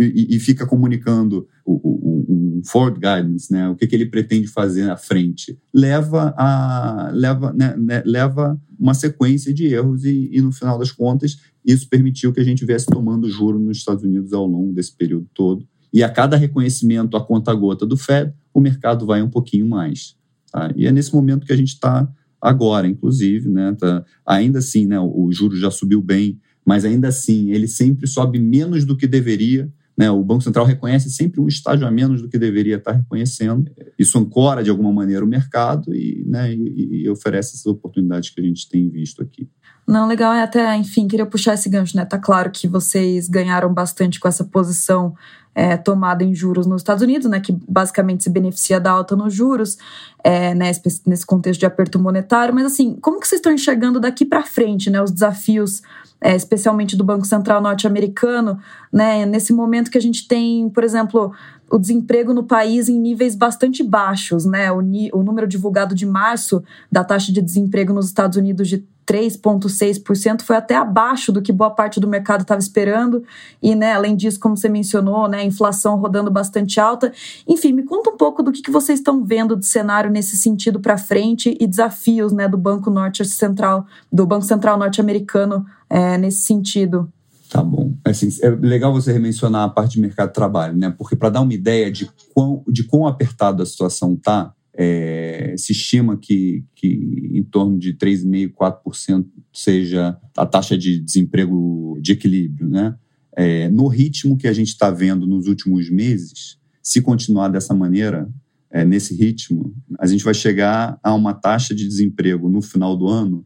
e, 0.00 0.36
e, 0.36 0.38
fica 0.38 0.66
comunicando 0.66 1.48
o, 1.64 1.72
o, 1.72 2.58
o, 2.58 2.62
forward 2.64 2.98
guidance, 2.98 3.52
né, 3.52 3.68
o 3.68 3.76
que, 3.76 3.86
que 3.86 3.94
ele 3.94 4.06
pretende 4.06 4.46
fazer 4.46 4.90
à 4.90 4.96
frente, 4.96 5.58
leva 5.72 6.34
a 6.36 7.10
leva, 7.12 7.52
né, 7.52 7.76
né, 7.76 8.02
leva 8.06 8.60
uma 8.78 8.94
sequência 8.94 9.52
de 9.52 9.66
erros 9.66 10.04
e, 10.04 10.30
e, 10.32 10.40
no 10.40 10.52
final 10.52 10.78
das 10.78 10.90
contas 10.90 11.38
isso 11.64 11.88
permitiu 11.88 12.32
que 12.32 12.40
a 12.40 12.44
gente 12.44 12.64
viesse 12.64 12.86
tomando 12.86 13.28
juro 13.30 13.58
nos 13.58 13.78
Estados 13.78 14.04
Unidos 14.04 14.32
ao 14.32 14.46
longo 14.46 14.72
desse 14.72 14.94
período 14.94 15.26
todo. 15.32 15.66
E 15.92 16.02
a 16.02 16.08
cada 16.10 16.36
reconhecimento 16.36 17.16
a 17.16 17.24
conta 17.24 17.54
gota 17.54 17.86
do 17.86 17.96
Fed, 17.96 18.34
o 18.52 18.60
mercado 18.60 19.06
vai 19.06 19.22
um 19.22 19.30
pouquinho 19.30 19.66
mais. 19.66 20.16
Tá? 20.52 20.70
E 20.76 20.86
é 20.86 20.92
nesse 20.92 21.14
momento 21.14 21.46
que 21.46 21.52
a 21.52 21.56
gente 21.56 21.68
está 21.68 22.06
agora, 22.40 22.86
inclusive, 22.86 23.48
né? 23.48 23.74
Tá, 23.78 24.04
ainda 24.26 24.58
assim, 24.58 24.86
né? 24.86 25.00
O 25.00 25.30
juro 25.32 25.56
já 25.56 25.70
subiu 25.70 26.02
bem 26.02 26.38
mas 26.64 26.84
ainda 26.84 27.08
assim 27.08 27.50
ele 27.50 27.68
sempre 27.68 28.06
sobe 28.06 28.38
menos 28.38 28.84
do 28.84 28.96
que 28.96 29.06
deveria. 29.06 29.70
Né? 29.96 30.10
O 30.10 30.24
Banco 30.24 30.42
Central 30.42 30.64
reconhece 30.64 31.10
sempre 31.10 31.40
um 31.40 31.46
estágio 31.46 31.86
a 31.86 31.90
menos 31.90 32.20
do 32.20 32.28
que 32.28 32.38
deveria 32.38 32.76
estar 32.76 32.92
reconhecendo. 32.92 33.70
Isso 33.98 34.18
ancora 34.18 34.64
de 34.64 34.70
alguma 34.70 34.92
maneira 34.92 35.24
o 35.24 35.28
mercado 35.28 35.94
e, 35.94 36.24
né, 36.26 36.52
e, 36.52 37.02
e 37.04 37.08
oferece 37.08 37.54
essas 37.54 37.66
oportunidades 37.66 38.30
que 38.30 38.40
a 38.40 38.44
gente 38.44 38.68
tem 38.68 38.88
visto 38.88 39.22
aqui. 39.22 39.48
Não, 39.86 40.08
legal. 40.08 40.32
É 40.32 40.42
até, 40.42 40.76
enfim, 40.76 41.06
queria 41.06 41.26
puxar 41.26 41.54
esse 41.54 41.68
gancho, 41.68 41.96
né? 41.96 42.04
Tá 42.04 42.18
claro 42.18 42.50
que 42.50 42.66
vocês 42.66 43.28
ganharam 43.28 43.72
bastante 43.72 44.18
com 44.18 44.26
essa 44.26 44.42
posição 44.42 45.14
é, 45.54 45.76
tomada 45.76 46.24
em 46.24 46.34
juros 46.34 46.66
nos 46.66 46.82
Estados 46.82 47.02
Unidos, 47.02 47.30
né? 47.30 47.40
Que 47.40 47.56
basicamente 47.68 48.24
se 48.24 48.30
beneficia 48.30 48.80
da 48.80 48.90
alta 48.90 49.14
nos 49.14 49.32
juros, 49.32 49.78
é, 50.22 50.54
né, 50.54 50.72
nesse 51.06 51.24
contexto 51.24 51.60
de 51.60 51.66
aperto 51.66 51.98
monetário. 51.98 52.54
Mas 52.54 52.66
assim, 52.66 52.96
como 53.00 53.20
que 53.20 53.28
vocês 53.28 53.38
estão 53.38 53.52
enxergando 53.52 54.00
daqui 54.00 54.24
para 54.24 54.42
frente, 54.42 54.90
né? 54.90 55.00
Os 55.00 55.10
desafios, 55.10 55.82
é, 56.20 56.34
especialmente 56.34 56.96
do 56.96 57.04
Banco 57.04 57.24
Central 57.24 57.60
norte-americano, 57.60 58.58
né? 58.92 59.24
Nesse 59.24 59.52
momento 59.52 59.90
que 59.90 59.98
a 59.98 60.02
gente 60.02 60.26
tem, 60.26 60.68
por 60.70 60.82
exemplo, 60.82 61.32
o 61.70 61.78
desemprego 61.78 62.34
no 62.34 62.44
país 62.44 62.88
em 62.88 62.98
níveis 62.98 63.34
bastante 63.34 63.82
baixos, 63.82 64.44
né? 64.44 64.72
O, 64.72 64.78
o 64.78 65.22
número 65.22 65.46
divulgado 65.46 65.94
de 65.94 66.06
março 66.06 66.62
da 66.90 67.04
taxa 67.04 67.32
de 67.32 67.40
desemprego 67.40 67.92
nos 67.92 68.06
Estados 68.06 68.36
Unidos 68.36 68.68
de 68.68 68.84
3,6% 69.06 70.42
foi 70.42 70.56
até 70.56 70.74
abaixo 70.74 71.30
do 71.30 71.42
que 71.42 71.52
boa 71.52 71.70
parte 71.70 72.00
do 72.00 72.08
mercado 72.08 72.42
estava 72.42 72.60
esperando. 72.60 73.22
E, 73.62 73.74
né, 73.74 73.92
além 73.92 74.16
disso, 74.16 74.40
como 74.40 74.56
você 74.56 74.68
mencionou, 74.68 75.28
né, 75.28 75.44
inflação 75.44 75.96
rodando 75.96 76.30
bastante 76.30 76.80
alta. 76.80 77.12
Enfim, 77.46 77.72
me 77.72 77.82
conta 77.82 78.10
um 78.10 78.16
pouco 78.16 78.42
do 78.42 78.52
que, 78.52 78.62
que 78.62 78.70
vocês 78.70 78.98
estão 78.98 79.24
vendo 79.24 79.56
de 79.56 79.66
cenário 79.66 80.10
nesse 80.10 80.36
sentido 80.36 80.80
para 80.80 80.96
frente 80.96 81.56
e 81.60 81.66
desafios 81.66 82.32
né, 82.32 82.48
do 82.48 82.56
Banco 82.56 82.90
Norte 82.90 83.24
Central, 83.24 83.86
do 84.12 84.26
Banco 84.26 84.44
Central 84.44 84.78
norte-americano 84.78 85.64
é, 85.88 86.18
nesse 86.18 86.42
sentido. 86.42 87.08
Tá 87.54 87.62
bom. 87.62 87.94
Assim, 88.04 88.28
é 88.42 88.50
legal 88.50 88.92
você 88.92 89.16
mencionar 89.16 89.64
a 89.64 89.68
parte 89.68 89.92
de 89.92 90.00
mercado 90.00 90.28
de 90.28 90.34
trabalho, 90.34 90.76
né? 90.76 90.92
Porque 90.96 91.14
para 91.14 91.30
dar 91.30 91.40
uma 91.40 91.54
ideia 91.54 91.88
de 91.88 92.10
quão, 92.34 92.64
de 92.66 92.82
quão 92.82 93.06
apertado 93.06 93.62
a 93.62 93.66
situação 93.66 94.16
tá, 94.16 94.52
é, 94.76 95.54
se 95.56 95.72
estima 95.72 96.16
que, 96.16 96.64
que 96.74 97.30
em 97.32 97.42
torno 97.42 97.78
de 97.78 97.94
3,5%, 97.94 98.52
4% 98.52 99.26
seja 99.52 100.18
a 100.36 100.44
taxa 100.44 100.76
de 100.76 100.98
desemprego 100.98 101.98
de 102.00 102.12
equilíbrio. 102.12 102.68
Né? 102.68 102.96
É, 103.36 103.68
no 103.68 103.86
ritmo 103.86 104.36
que 104.36 104.48
a 104.48 104.52
gente 104.52 104.68
está 104.68 104.90
vendo 104.90 105.26
nos 105.26 105.46
últimos 105.46 105.88
meses, 105.88 106.58
se 106.82 107.00
continuar 107.00 107.48
dessa 107.48 107.74
maneira, 107.74 108.28
é, 108.70 108.84
nesse 108.84 109.14
ritmo, 109.14 109.74
a 109.98 110.06
gente 110.06 110.24
vai 110.24 110.34
chegar 110.34 110.98
a 111.02 111.14
uma 111.14 111.32
taxa 111.32 111.74
de 111.74 111.86
desemprego 111.86 112.48
no 112.48 112.60
final 112.60 112.96
do 112.96 113.06
ano 113.06 113.44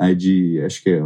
é 0.00 0.14
de, 0.14 0.58
acho 0.64 0.82
que 0.82 0.88
é 0.88 1.02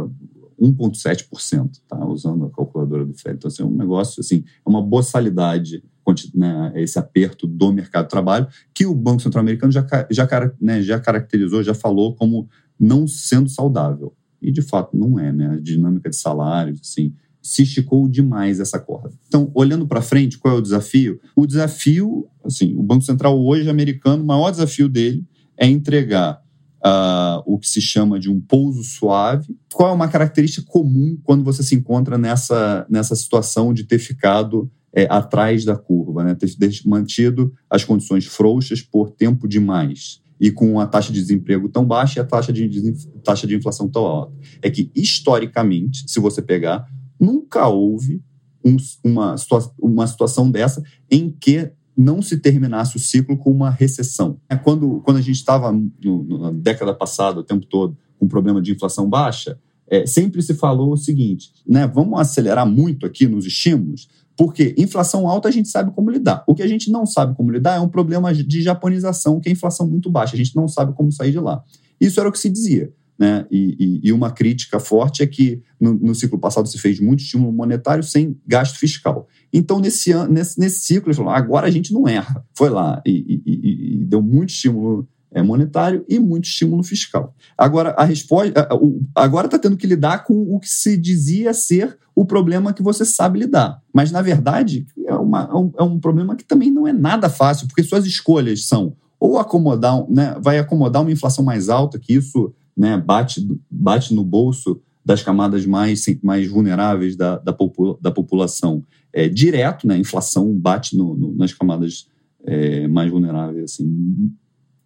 1,7%, 0.59 1.81
tá? 1.85 2.05
usando 2.05 2.45
a 2.45 2.49
calculadora 2.49 3.05
do 3.05 3.13
FED. 3.13 3.35
Então, 3.35 3.49
assim, 3.49 3.61
é 3.61 3.65
um 3.65 3.75
negócio, 3.75 4.21
assim, 4.21 4.45
é 4.65 4.69
uma 4.69 4.81
boçalidade 4.81 5.83
né, 6.33 6.71
esse 6.75 6.99
aperto 6.99 7.47
do 7.47 7.71
mercado 7.71 8.05
de 8.05 8.09
trabalho, 8.09 8.47
que 8.73 8.85
o 8.85 8.93
Banco 8.93 9.21
Central 9.21 9.41
Americano 9.41 9.71
já, 9.71 9.85
já, 10.09 10.27
né, 10.61 10.81
já 10.81 10.99
caracterizou, 10.99 11.63
já 11.63 11.73
falou 11.73 12.15
como 12.15 12.47
não 12.79 13.07
sendo 13.07 13.49
saudável. 13.49 14.13
E, 14.41 14.51
de 14.51 14.61
fato, 14.61 14.95
não 14.95 15.19
é. 15.19 15.31
Né? 15.31 15.47
A 15.47 15.59
dinâmica 15.59 16.09
de 16.09 16.15
salários, 16.15 16.79
assim, 16.81 17.13
se 17.41 17.63
esticou 17.63 18.07
demais 18.07 18.59
essa 18.59 18.79
corda. 18.79 19.11
Então, 19.27 19.51
olhando 19.53 19.87
para 19.87 20.01
frente, 20.01 20.37
qual 20.37 20.55
é 20.55 20.57
o 20.57 20.61
desafio? 20.61 21.19
O 21.35 21.45
desafio, 21.45 22.27
assim, 22.43 22.75
o 22.75 22.83
Banco 22.83 23.03
Central 23.03 23.39
hoje 23.39 23.69
americano, 23.69 24.23
o 24.23 24.25
maior 24.25 24.51
desafio 24.51 24.89
dele 24.89 25.23
é 25.57 25.67
entregar 25.67 26.41
uh, 26.85 27.41
o 27.45 27.57
que 27.57 27.67
se 27.67 27.81
chama 27.81 28.19
de 28.19 28.29
um 28.29 28.39
pouso 28.39 28.83
suave. 28.83 29.55
Qual 29.73 29.89
é 29.89 29.93
uma 29.93 30.07
característica 30.07 30.65
comum 30.67 31.17
quando 31.23 31.43
você 31.43 31.63
se 31.63 31.75
encontra 31.75 32.17
nessa, 32.17 32.85
nessa 32.89 33.15
situação 33.15 33.73
de 33.73 33.83
ter 33.83 33.99
ficado 33.99 34.71
é, 34.95 35.05
atrás 35.09 35.65
da 35.65 35.75
curva, 35.75 36.23
né? 36.23 36.33
ter 36.33 36.49
mantido 36.85 37.53
as 37.69 37.83
condições 37.83 38.25
frouxas 38.25 38.81
por 38.81 39.11
tempo 39.11 39.47
demais 39.47 40.21
e 40.39 40.49
com 40.49 40.79
a 40.79 40.87
taxa 40.87 41.11
de 41.11 41.19
desemprego 41.19 41.69
tão 41.69 41.85
baixa 41.85 42.19
e 42.19 42.21
a 42.21 42.25
taxa 42.25 42.51
de, 42.51 42.93
taxa 43.23 43.45
de 43.45 43.55
inflação 43.55 43.89
tão 43.89 44.05
alta. 44.05 44.33
É 44.61 44.69
que, 44.69 44.89
historicamente, 44.95 46.09
se 46.09 46.19
você 46.19 46.41
pegar, 46.41 46.87
nunca 47.19 47.67
houve 47.67 48.21
um, 48.63 48.77
uma, 49.03 49.35
uma 49.79 50.07
situação 50.07 50.49
dessa 50.49 50.81
em 51.11 51.29
que 51.29 51.71
não 51.97 52.21
se 52.21 52.37
terminasse 52.37 52.97
o 52.97 52.99
ciclo 52.99 53.37
com 53.37 53.51
uma 53.51 53.69
recessão. 53.69 54.39
É 54.49 54.55
quando, 54.55 55.01
quando 55.01 55.17
a 55.17 55.21
gente 55.21 55.35
estava 55.35 55.71
na 55.71 56.51
década 56.51 56.93
passada, 56.93 57.39
o 57.39 57.43
tempo 57.43 57.65
todo, 57.65 57.97
com 58.17 58.25
um 58.25 58.29
problema 58.29 58.61
de 58.61 58.73
inflação 58.73 59.09
baixa, 59.09 59.57
é, 59.87 60.05
sempre 60.05 60.41
se 60.41 60.55
falou 60.55 60.91
o 60.91 60.97
seguinte: 60.97 61.51
né, 61.65 61.87
vamos 61.87 62.19
acelerar 62.19 62.67
muito 62.67 63.05
aqui 63.05 63.27
nos 63.27 63.45
estímulos, 63.45 64.09
porque 64.37 64.75
inflação 64.77 65.27
alta 65.27 65.47
a 65.47 65.51
gente 65.51 65.69
sabe 65.69 65.91
como 65.91 66.09
lidar. 66.09 66.43
O 66.47 66.53
que 66.53 66.63
a 66.63 66.67
gente 66.67 66.91
não 66.91 67.05
sabe 67.05 67.35
como 67.35 67.51
lidar 67.51 67.77
é 67.77 67.79
um 67.79 67.87
problema 67.87 68.33
de 68.33 68.61
japonização, 68.61 69.39
que 69.39 69.49
é 69.49 69.51
inflação 69.51 69.87
muito 69.87 70.09
baixa. 70.09 70.35
A 70.35 70.37
gente 70.37 70.55
não 70.55 70.67
sabe 70.67 70.93
como 70.93 71.11
sair 71.11 71.31
de 71.31 71.39
lá. 71.39 71.63
Isso 71.99 72.19
era 72.19 72.27
o 72.27 72.31
que 72.31 72.39
se 72.39 72.49
dizia. 72.49 72.91
Né? 73.17 73.45
E, 73.49 74.01
e, 74.03 74.09
e 74.09 74.11
uma 74.11 74.29
crítica 74.29 74.77
forte 74.77 75.23
é 75.23 75.27
que 75.27 75.61
no, 75.79 75.93
no, 75.93 76.13
ciclo 76.13 76.37
passado 76.37 76.67
se 76.67 76.77
fez 76.77 76.99
muito 76.99 77.21
estímulo 77.21 77.53
monetário 77.53 78.03
sem 78.03 78.37
gasto 78.45 78.77
fiscal. 78.77 79.25
Então, 79.53 79.79
nesse, 79.79 80.13
nesse, 80.27 80.59
nesse 80.59 80.81
ciclo, 80.81 81.09
ele 81.09 81.15
falou: 81.15 81.31
agora 81.31 81.65
a 81.65 81.71
gente 81.71 81.93
não 81.93 82.05
erra. 82.09 82.45
Foi 82.53 82.69
lá 82.69 83.01
e, 83.05 83.41
e 83.45 84.05
deu 84.05 84.21
muito 84.21 84.49
estímulo 84.49 85.07
monetário 85.43 86.05
e 86.07 86.19
muito 86.19 86.45
estímulo 86.45 86.83
fiscal. 86.83 87.33
Agora, 87.57 87.91
a 87.97 88.03
resposta. 88.03 88.67
Agora 89.13 89.47
está 89.47 89.59
tendo 89.59 89.77
que 89.77 89.87
lidar 89.87 90.23
com 90.23 90.33
o 90.55 90.59
que 90.59 90.69
se 90.69 90.95
dizia 90.97 91.53
ser 91.53 91.97
o 92.15 92.25
problema 92.25 92.73
que 92.73 92.81
você 92.81 93.03
sabe 93.03 93.39
lidar. 93.39 93.81
Mas, 93.93 94.11
na 94.11 94.21
verdade, 94.21 94.87
é, 95.05 95.13
uma, 95.13 95.49
é, 95.51 95.55
um, 95.55 95.71
é 95.79 95.83
um 95.83 95.99
problema 95.99 96.35
que 96.35 96.45
também 96.45 96.71
não 96.71 96.87
é 96.87 96.93
nada 96.93 97.29
fácil, 97.29 97.67
porque 97.67 97.83
suas 97.83 98.05
escolhas 98.05 98.65
são 98.65 98.95
ou 99.19 99.37
acomodar, 99.37 100.05
né, 100.09 100.35
vai 100.41 100.59
acomodar 100.59 101.01
uma 101.01 101.11
inflação 101.11 101.43
mais 101.43 101.69
alta, 101.69 101.99
que 101.99 102.13
isso 102.13 102.53
né, 102.75 102.97
bate, 102.97 103.45
bate 103.69 104.13
no 104.13 104.23
bolso 104.23 104.79
das 105.03 105.21
camadas 105.21 105.65
mais, 105.65 106.05
mais 106.21 106.47
vulneráveis 106.47 107.15
da, 107.15 107.37
da, 107.37 107.53
popula, 107.53 107.97
da 108.01 108.11
população. 108.11 108.83
É, 109.13 109.27
direto, 109.27 109.87
né, 109.87 109.95
a 109.95 109.99
inflação 109.99 110.53
bate 110.53 110.97
no, 110.97 111.15
no, 111.15 111.35
nas 111.35 111.53
camadas 111.53 112.07
é, 112.45 112.87
mais 112.87 113.09
vulneráveis, 113.09 113.63
assim, 113.63 114.31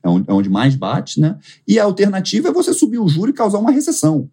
é 0.03 0.09
onde, 0.09 0.29
é 0.29 0.33
onde 0.33 0.49
mais 0.49 0.75
bate, 0.75 1.19
né? 1.19 1.37
E 1.67 1.79
a 1.79 1.83
alternativa 1.83 2.49
é 2.49 2.53
você 2.53 2.73
subir 2.73 2.99
o 2.99 3.07
juro 3.07 3.31
e 3.31 3.33
causar 3.33 3.59
uma 3.59 3.71
recessão. 3.71 4.29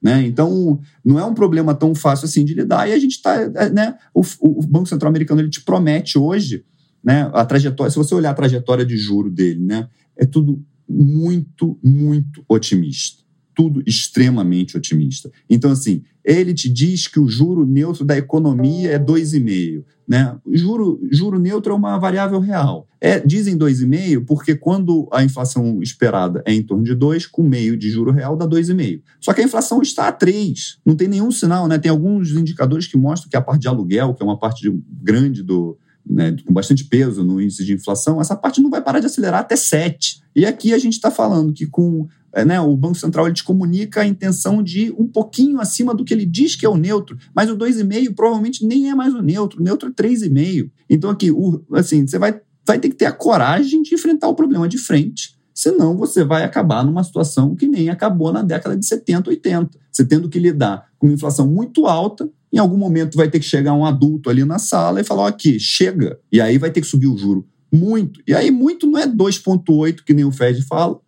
Né? 0.00 0.26
Então, 0.26 0.80
não 1.04 1.18
é 1.18 1.24
um 1.24 1.34
problema 1.34 1.74
tão 1.74 1.94
fácil 1.94 2.26
assim 2.26 2.44
de 2.44 2.54
lidar. 2.54 2.88
E 2.88 2.92
a 2.92 2.98
gente 2.98 3.12
está. 3.12 3.34
É, 3.34 3.70
né? 3.70 3.98
O, 4.14 4.22
o, 4.40 4.66
Banco 4.66 4.86
Central 4.86 5.10
Americano 5.10 5.40
ele 5.40 5.50
te 5.50 5.60
promete 5.62 6.18
hoje 6.18 6.64
né, 7.02 7.30
a 7.32 7.44
trajetória. 7.44 7.90
Se 7.90 7.96
você 7.96 8.14
olhar 8.14 8.30
a 8.30 8.34
trajetória 8.34 8.86
de 8.86 8.96
juro 8.96 9.30
dele, 9.30 9.64
né, 9.64 9.88
é 10.16 10.24
tudo 10.24 10.62
muito, 10.88 11.78
muito 11.82 12.44
otimista. 12.48 13.24
Tudo 13.58 13.82
extremamente 13.84 14.76
otimista. 14.76 15.32
Então, 15.50 15.72
assim, 15.72 16.04
ele 16.24 16.54
te 16.54 16.68
diz 16.68 17.08
que 17.08 17.18
o 17.18 17.26
juro 17.26 17.66
neutro 17.66 18.04
da 18.04 18.16
economia 18.16 18.92
é 18.92 18.98
2,5. 19.00 19.82
Né? 20.06 20.38
Juro, 20.52 21.00
juro 21.10 21.40
neutro 21.40 21.72
é 21.72 21.76
uma 21.76 21.98
variável 21.98 22.38
real. 22.38 22.86
É, 23.00 23.18
dizem 23.18 23.58
2,5 23.58 24.24
porque 24.26 24.54
quando 24.54 25.08
a 25.12 25.24
inflação 25.24 25.82
esperada 25.82 26.40
é 26.46 26.54
em 26.54 26.62
torno 26.62 26.84
de 26.84 26.94
2, 26.94 27.26
com 27.26 27.42
meio 27.42 27.76
de 27.76 27.90
juro 27.90 28.12
real 28.12 28.36
dá 28.36 28.46
2,5. 28.46 29.02
Só 29.20 29.32
que 29.32 29.40
a 29.40 29.44
inflação 29.44 29.82
está 29.82 30.06
a 30.06 30.12
3. 30.12 30.78
Não 30.86 30.94
tem 30.94 31.08
nenhum 31.08 31.32
sinal, 31.32 31.66
né? 31.66 31.80
Tem 31.80 31.90
alguns 31.90 32.30
indicadores 32.30 32.86
que 32.86 32.96
mostram 32.96 33.28
que 33.28 33.36
a 33.36 33.42
parte 33.42 33.62
de 33.62 33.68
aluguel, 33.68 34.14
que 34.14 34.22
é 34.22 34.26
uma 34.26 34.38
parte 34.38 34.62
de, 34.62 34.80
grande 35.02 35.42
do, 35.42 35.76
né, 36.08 36.34
com 36.44 36.52
bastante 36.52 36.84
peso 36.84 37.22
no 37.22 37.40
índice 37.40 37.64
de 37.64 37.74
inflação, 37.74 38.20
essa 38.20 38.34
parte 38.34 38.62
não 38.62 38.70
vai 38.70 38.80
parar 38.80 39.00
de 39.00 39.06
acelerar 39.06 39.40
até 39.40 39.56
7. 39.56 40.22
E 40.34 40.46
aqui 40.46 40.72
a 40.72 40.78
gente 40.78 40.94
está 40.94 41.10
falando 41.10 41.52
que 41.52 41.66
com 41.66 42.06
né, 42.44 42.60
o 42.60 42.76
Banco 42.76 42.96
Central 42.96 43.26
ele 43.26 43.34
te 43.34 43.44
comunica 43.44 44.02
a 44.02 44.06
intenção 44.06 44.62
de 44.62 44.86
ir 44.86 44.94
um 44.98 45.06
pouquinho 45.06 45.60
acima 45.60 45.94
do 45.94 46.04
que 46.04 46.12
ele 46.12 46.26
diz 46.26 46.54
que 46.54 46.66
é 46.66 46.68
o 46.68 46.76
neutro, 46.76 47.16
mas 47.34 47.50
o 47.50 47.56
2,5 47.56 48.14
provavelmente 48.14 48.66
nem 48.66 48.90
é 48.90 48.94
mais 48.94 49.14
o 49.14 49.22
neutro, 49.22 49.60
o 49.60 49.62
neutro 49.62 49.88
é 49.88 49.92
3,5. 49.92 50.70
Então 50.88 51.10
aqui, 51.10 51.30
o, 51.30 51.64
assim, 51.72 52.06
você 52.06 52.18
vai, 52.18 52.40
vai 52.66 52.78
ter 52.78 52.88
que 52.90 52.96
ter 52.96 53.06
a 53.06 53.12
coragem 53.12 53.82
de 53.82 53.94
enfrentar 53.94 54.28
o 54.28 54.34
problema 54.34 54.68
de 54.68 54.78
frente, 54.78 55.36
senão 55.54 55.96
você 55.96 56.24
vai 56.24 56.44
acabar 56.44 56.84
numa 56.84 57.02
situação 57.02 57.56
que 57.56 57.66
nem 57.66 57.88
acabou 57.88 58.32
na 58.32 58.42
década 58.42 58.76
de 58.76 58.86
70, 58.86 59.30
80. 59.30 59.78
Você 59.90 60.04
tendo 60.04 60.28
que 60.28 60.38
lidar 60.38 60.86
com 60.98 61.06
uma 61.06 61.14
inflação 61.14 61.48
muito 61.48 61.86
alta, 61.86 62.30
em 62.52 62.58
algum 62.58 62.76
momento 62.76 63.16
vai 63.16 63.28
ter 63.28 63.40
que 63.40 63.44
chegar 63.44 63.74
um 63.74 63.84
adulto 63.84 64.30
ali 64.30 64.44
na 64.44 64.58
sala 64.58 65.00
e 65.00 65.04
falar, 65.04 65.28
aqui, 65.28 65.58
chega. 65.58 66.18
E 66.30 66.40
aí 66.40 66.58
vai 66.58 66.70
ter 66.70 66.80
que 66.80 66.86
subir 66.86 67.08
o 67.08 67.16
juro 67.16 67.46
muito. 67.72 68.20
E 68.26 68.34
aí 68.34 68.50
muito 68.50 68.86
não 68.86 68.98
é 68.98 69.06
2,8 69.06 70.02
que 70.04 70.14
nem 70.14 70.24
o 70.24 70.32
Fed 70.32 70.62
fala, 70.62 70.98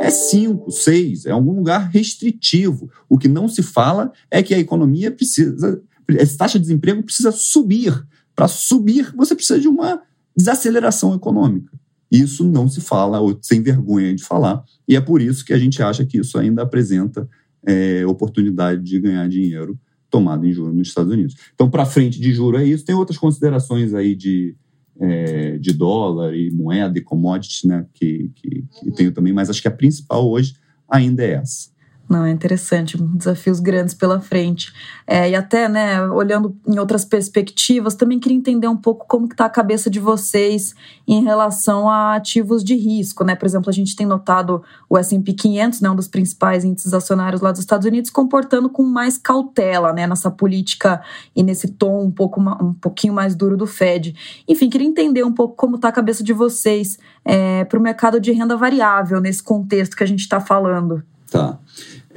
é 0.00 0.10
5, 0.10 0.70
6, 0.70 1.26
é 1.26 1.30
algum 1.30 1.52
lugar 1.52 1.90
restritivo. 1.90 2.90
O 3.08 3.18
que 3.18 3.28
não 3.28 3.48
se 3.48 3.62
fala 3.62 4.12
é 4.30 4.42
que 4.42 4.54
a 4.54 4.58
economia 4.58 5.10
precisa, 5.10 5.82
essa 6.08 6.38
taxa 6.38 6.58
de 6.58 6.62
desemprego 6.62 7.02
precisa 7.02 7.32
subir. 7.32 8.06
Para 8.34 8.48
subir, 8.48 9.12
você 9.16 9.34
precisa 9.34 9.58
de 9.58 9.68
uma 9.68 10.00
desaceleração 10.36 11.14
econômica. 11.14 11.78
Isso 12.10 12.44
não 12.44 12.68
se 12.68 12.80
fala, 12.80 13.20
ou 13.20 13.38
sem 13.42 13.62
vergonha 13.62 14.14
de 14.14 14.22
falar, 14.22 14.64
e 14.86 14.96
é 14.96 15.00
por 15.00 15.20
isso 15.20 15.44
que 15.44 15.52
a 15.52 15.58
gente 15.58 15.82
acha 15.82 16.06
que 16.06 16.18
isso 16.18 16.38
ainda 16.38 16.62
apresenta 16.62 17.28
é, 17.66 18.06
oportunidade 18.06 18.82
de 18.82 18.98
ganhar 18.98 19.28
dinheiro 19.28 19.78
tomado 20.08 20.46
em 20.46 20.52
juros 20.52 20.74
nos 20.74 20.88
Estados 20.88 21.12
Unidos. 21.12 21.34
Então, 21.54 21.68
para 21.68 21.84
frente 21.84 22.20
de 22.20 22.32
juro 22.32 22.56
é 22.56 22.64
isso. 22.64 22.84
Tem 22.84 22.94
outras 22.94 23.18
considerações 23.18 23.92
aí 23.92 24.14
de, 24.14 24.56
é, 25.00 25.58
de 25.58 25.72
dólar 25.72 26.34
e 26.34 26.50
moeda 26.50 26.98
e 26.98 27.02
commodities, 27.02 27.64
né, 27.64 27.86
que, 27.94 28.30
que, 28.34 28.64
que 28.80 28.90
tenho 28.92 29.12
também, 29.12 29.32
mas 29.32 29.48
acho 29.48 29.62
que 29.62 29.68
a 29.68 29.72
principal 29.72 30.28
hoje 30.28 30.54
ainda 30.88 31.22
é 31.22 31.32
essa. 31.32 31.70
Não, 32.08 32.24
é 32.24 32.30
interessante, 32.30 32.96
desafios 32.96 33.60
grandes 33.60 33.92
pela 33.92 34.18
frente. 34.18 34.72
É, 35.06 35.28
e 35.28 35.34
até, 35.34 35.68
né, 35.68 36.02
olhando 36.08 36.56
em 36.66 36.78
outras 36.78 37.04
perspectivas, 37.04 37.94
também 37.94 38.18
queria 38.18 38.38
entender 38.38 38.66
um 38.66 38.76
pouco 38.76 39.06
como 39.06 39.26
está 39.26 39.44
a 39.44 39.50
cabeça 39.50 39.90
de 39.90 40.00
vocês 40.00 40.74
em 41.06 41.22
relação 41.22 41.86
a 41.86 42.14
ativos 42.14 42.64
de 42.64 42.74
risco, 42.74 43.24
né? 43.24 43.34
Por 43.34 43.44
exemplo, 43.44 43.68
a 43.68 43.72
gente 43.74 43.94
tem 43.94 44.06
notado 44.06 44.62
o 44.88 44.96
S&P 44.96 45.34
500, 45.34 45.82
né, 45.82 45.90
um 45.90 45.96
dos 45.96 46.08
principais 46.08 46.64
índices 46.64 46.94
acionários 46.94 47.42
lá 47.42 47.50
dos 47.50 47.60
Estados 47.60 47.86
Unidos, 47.86 48.08
comportando 48.08 48.70
com 48.70 48.82
mais 48.82 49.18
cautela, 49.18 49.92
né, 49.92 50.06
nessa 50.06 50.30
política 50.30 51.02
e 51.36 51.42
nesse 51.42 51.68
tom 51.68 52.04
um 52.04 52.10
pouco 52.10 52.40
um 52.40 52.72
pouquinho 52.72 53.12
mais 53.12 53.34
duro 53.34 53.54
do 53.54 53.66
Fed. 53.66 54.14
Enfim, 54.48 54.70
queria 54.70 54.88
entender 54.88 55.24
um 55.24 55.32
pouco 55.32 55.54
como 55.56 55.76
está 55.76 55.88
a 55.88 55.92
cabeça 55.92 56.24
de 56.24 56.32
vocês 56.32 56.98
é, 57.22 57.64
para 57.64 57.78
o 57.78 57.82
mercado 57.82 58.18
de 58.18 58.32
renda 58.32 58.56
variável 58.56 59.20
nesse 59.20 59.42
contexto 59.42 59.94
que 59.94 60.02
a 60.02 60.06
gente 60.06 60.20
está 60.20 60.40
falando. 60.40 61.02
Tá. 61.30 61.58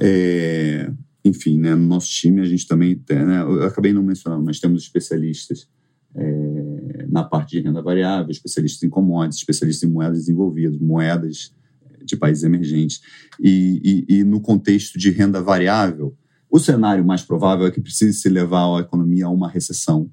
É, 0.02 0.92
enfim, 1.24 1.60
né, 1.60 1.76
no 1.76 1.88
nosso 1.88 2.10
time 2.10 2.42
a 2.42 2.46
gente 2.46 2.68
também 2.68 2.96
tem, 2.96 3.24
né, 3.26 3.42
eu 3.42 3.64
acabei 3.64 3.94
não 3.94 4.02
mencionando, 4.02 4.44
mas 4.44 4.60
temos 4.60 4.82
especialistas 4.82 5.68
é, 6.16 7.06
na 7.10 7.24
parte 7.24 7.52
de 7.52 7.62
renda 7.62 7.82
variável, 7.82 8.32
especialistas 8.32 8.82
em 8.84 8.90
commodities, 8.90 9.40
especialistas 9.40 9.88
em 9.88 9.92
moedas 9.92 10.20
desenvolvidas, 10.20 10.78
moedas 10.80 11.54
de 12.04 12.16
países 12.16 12.44
emergentes. 12.44 13.02
E, 13.40 14.06
e, 14.10 14.18
e, 14.18 14.24
no 14.24 14.42
contexto 14.42 14.98
de 14.98 15.12
renda 15.12 15.42
variável, 15.42 16.16
o 16.50 16.60
cenário 16.60 17.06
mais 17.06 17.22
provável 17.22 17.66
é 17.66 17.72
que 17.72 17.80
precise 17.80 18.18
se 18.20 18.30
levar 18.30 18.78
a 18.78 18.82
economia 18.82 19.28
a 19.28 19.30
uma 19.30 19.50
recessão 19.50 20.12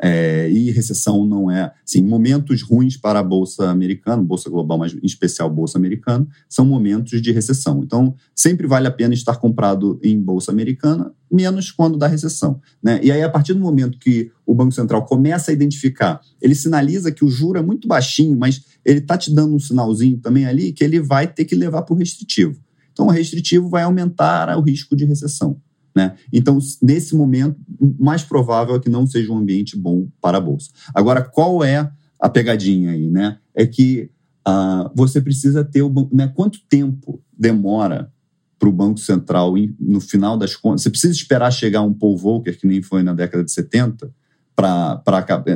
é, 0.00 0.48
e 0.50 0.70
recessão 0.70 1.26
não 1.26 1.50
é. 1.50 1.72
Assim, 1.84 2.02
momentos 2.02 2.62
ruins 2.62 2.96
para 2.96 3.18
a 3.18 3.22
Bolsa 3.22 3.68
Americana, 3.68 4.22
Bolsa 4.22 4.48
Global, 4.48 4.78
mas 4.78 4.94
em 4.94 5.04
especial 5.04 5.50
Bolsa 5.50 5.78
Americana, 5.78 6.26
são 6.48 6.64
momentos 6.64 7.20
de 7.20 7.32
recessão. 7.32 7.82
Então, 7.82 8.14
sempre 8.34 8.66
vale 8.66 8.86
a 8.86 8.90
pena 8.90 9.14
estar 9.14 9.36
comprado 9.36 9.98
em 10.02 10.20
Bolsa 10.20 10.52
Americana, 10.52 11.12
menos 11.30 11.70
quando 11.70 11.98
dá 11.98 12.06
recessão. 12.06 12.60
Né? 12.82 13.00
E 13.02 13.10
aí, 13.10 13.22
a 13.22 13.28
partir 13.28 13.54
do 13.54 13.60
momento 13.60 13.98
que 13.98 14.30
o 14.46 14.54
Banco 14.54 14.72
Central 14.72 15.04
começa 15.04 15.50
a 15.50 15.54
identificar, 15.54 16.20
ele 16.40 16.54
sinaliza 16.54 17.12
que 17.12 17.24
o 17.24 17.28
juro 17.28 17.58
é 17.58 17.62
muito 17.62 17.88
baixinho, 17.88 18.36
mas 18.38 18.64
ele 18.84 19.00
está 19.00 19.18
te 19.18 19.34
dando 19.34 19.54
um 19.54 19.58
sinalzinho 19.58 20.18
também 20.18 20.46
ali 20.46 20.72
que 20.72 20.84
ele 20.84 21.00
vai 21.00 21.26
ter 21.26 21.44
que 21.44 21.54
levar 21.54 21.82
para 21.82 21.94
o 21.94 21.98
restritivo. 21.98 22.58
Então, 22.92 23.06
o 23.06 23.10
restritivo 23.10 23.68
vai 23.68 23.82
aumentar 23.82 24.56
o 24.56 24.62
risco 24.62 24.96
de 24.96 25.04
recessão. 25.04 25.60
Né? 25.94 26.16
Então, 26.32 26.58
nesse 26.82 27.16
momento, 27.16 27.56
o 27.80 27.94
mais 27.98 28.22
provável 28.22 28.76
é 28.76 28.80
que 28.80 28.88
não 28.88 29.06
seja 29.06 29.32
um 29.32 29.38
ambiente 29.38 29.76
bom 29.76 30.08
para 30.20 30.38
a 30.38 30.40
Bolsa. 30.40 30.70
Agora, 30.94 31.22
qual 31.22 31.64
é 31.64 31.90
a 32.20 32.28
pegadinha 32.28 32.92
aí? 32.92 33.08
Né? 33.08 33.38
É 33.54 33.66
que 33.66 34.10
uh, 34.46 34.90
você 34.94 35.20
precisa 35.20 35.64
ter 35.64 35.82
o 35.82 35.88
banco. 35.88 36.14
Né? 36.14 36.28
Quanto 36.28 36.60
tempo 36.68 37.22
demora 37.36 38.12
para 38.58 38.68
o 38.68 38.72
Banco 38.72 38.98
Central, 38.98 39.54
no 39.78 40.00
final 40.00 40.36
das 40.36 40.56
contas? 40.56 40.82
Você 40.82 40.90
precisa 40.90 41.12
esperar 41.12 41.50
chegar 41.50 41.82
um 41.82 41.92
Paul 41.92 42.16
Volcker, 42.16 42.58
que 42.58 42.66
nem 42.66 42.82
foi 42.82 43.02
na 43.02 43.12
década 43.12 43.44
de 43.44 43.52
70, 43.52 44.10
para. 44.54 45.02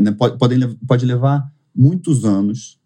Né? 0.00 0.12
Pode, 0.12 0.38
pode 0.86 1.06
levar 1.06 1.50
muitos 1.74 2.24
anos 2.24 2.81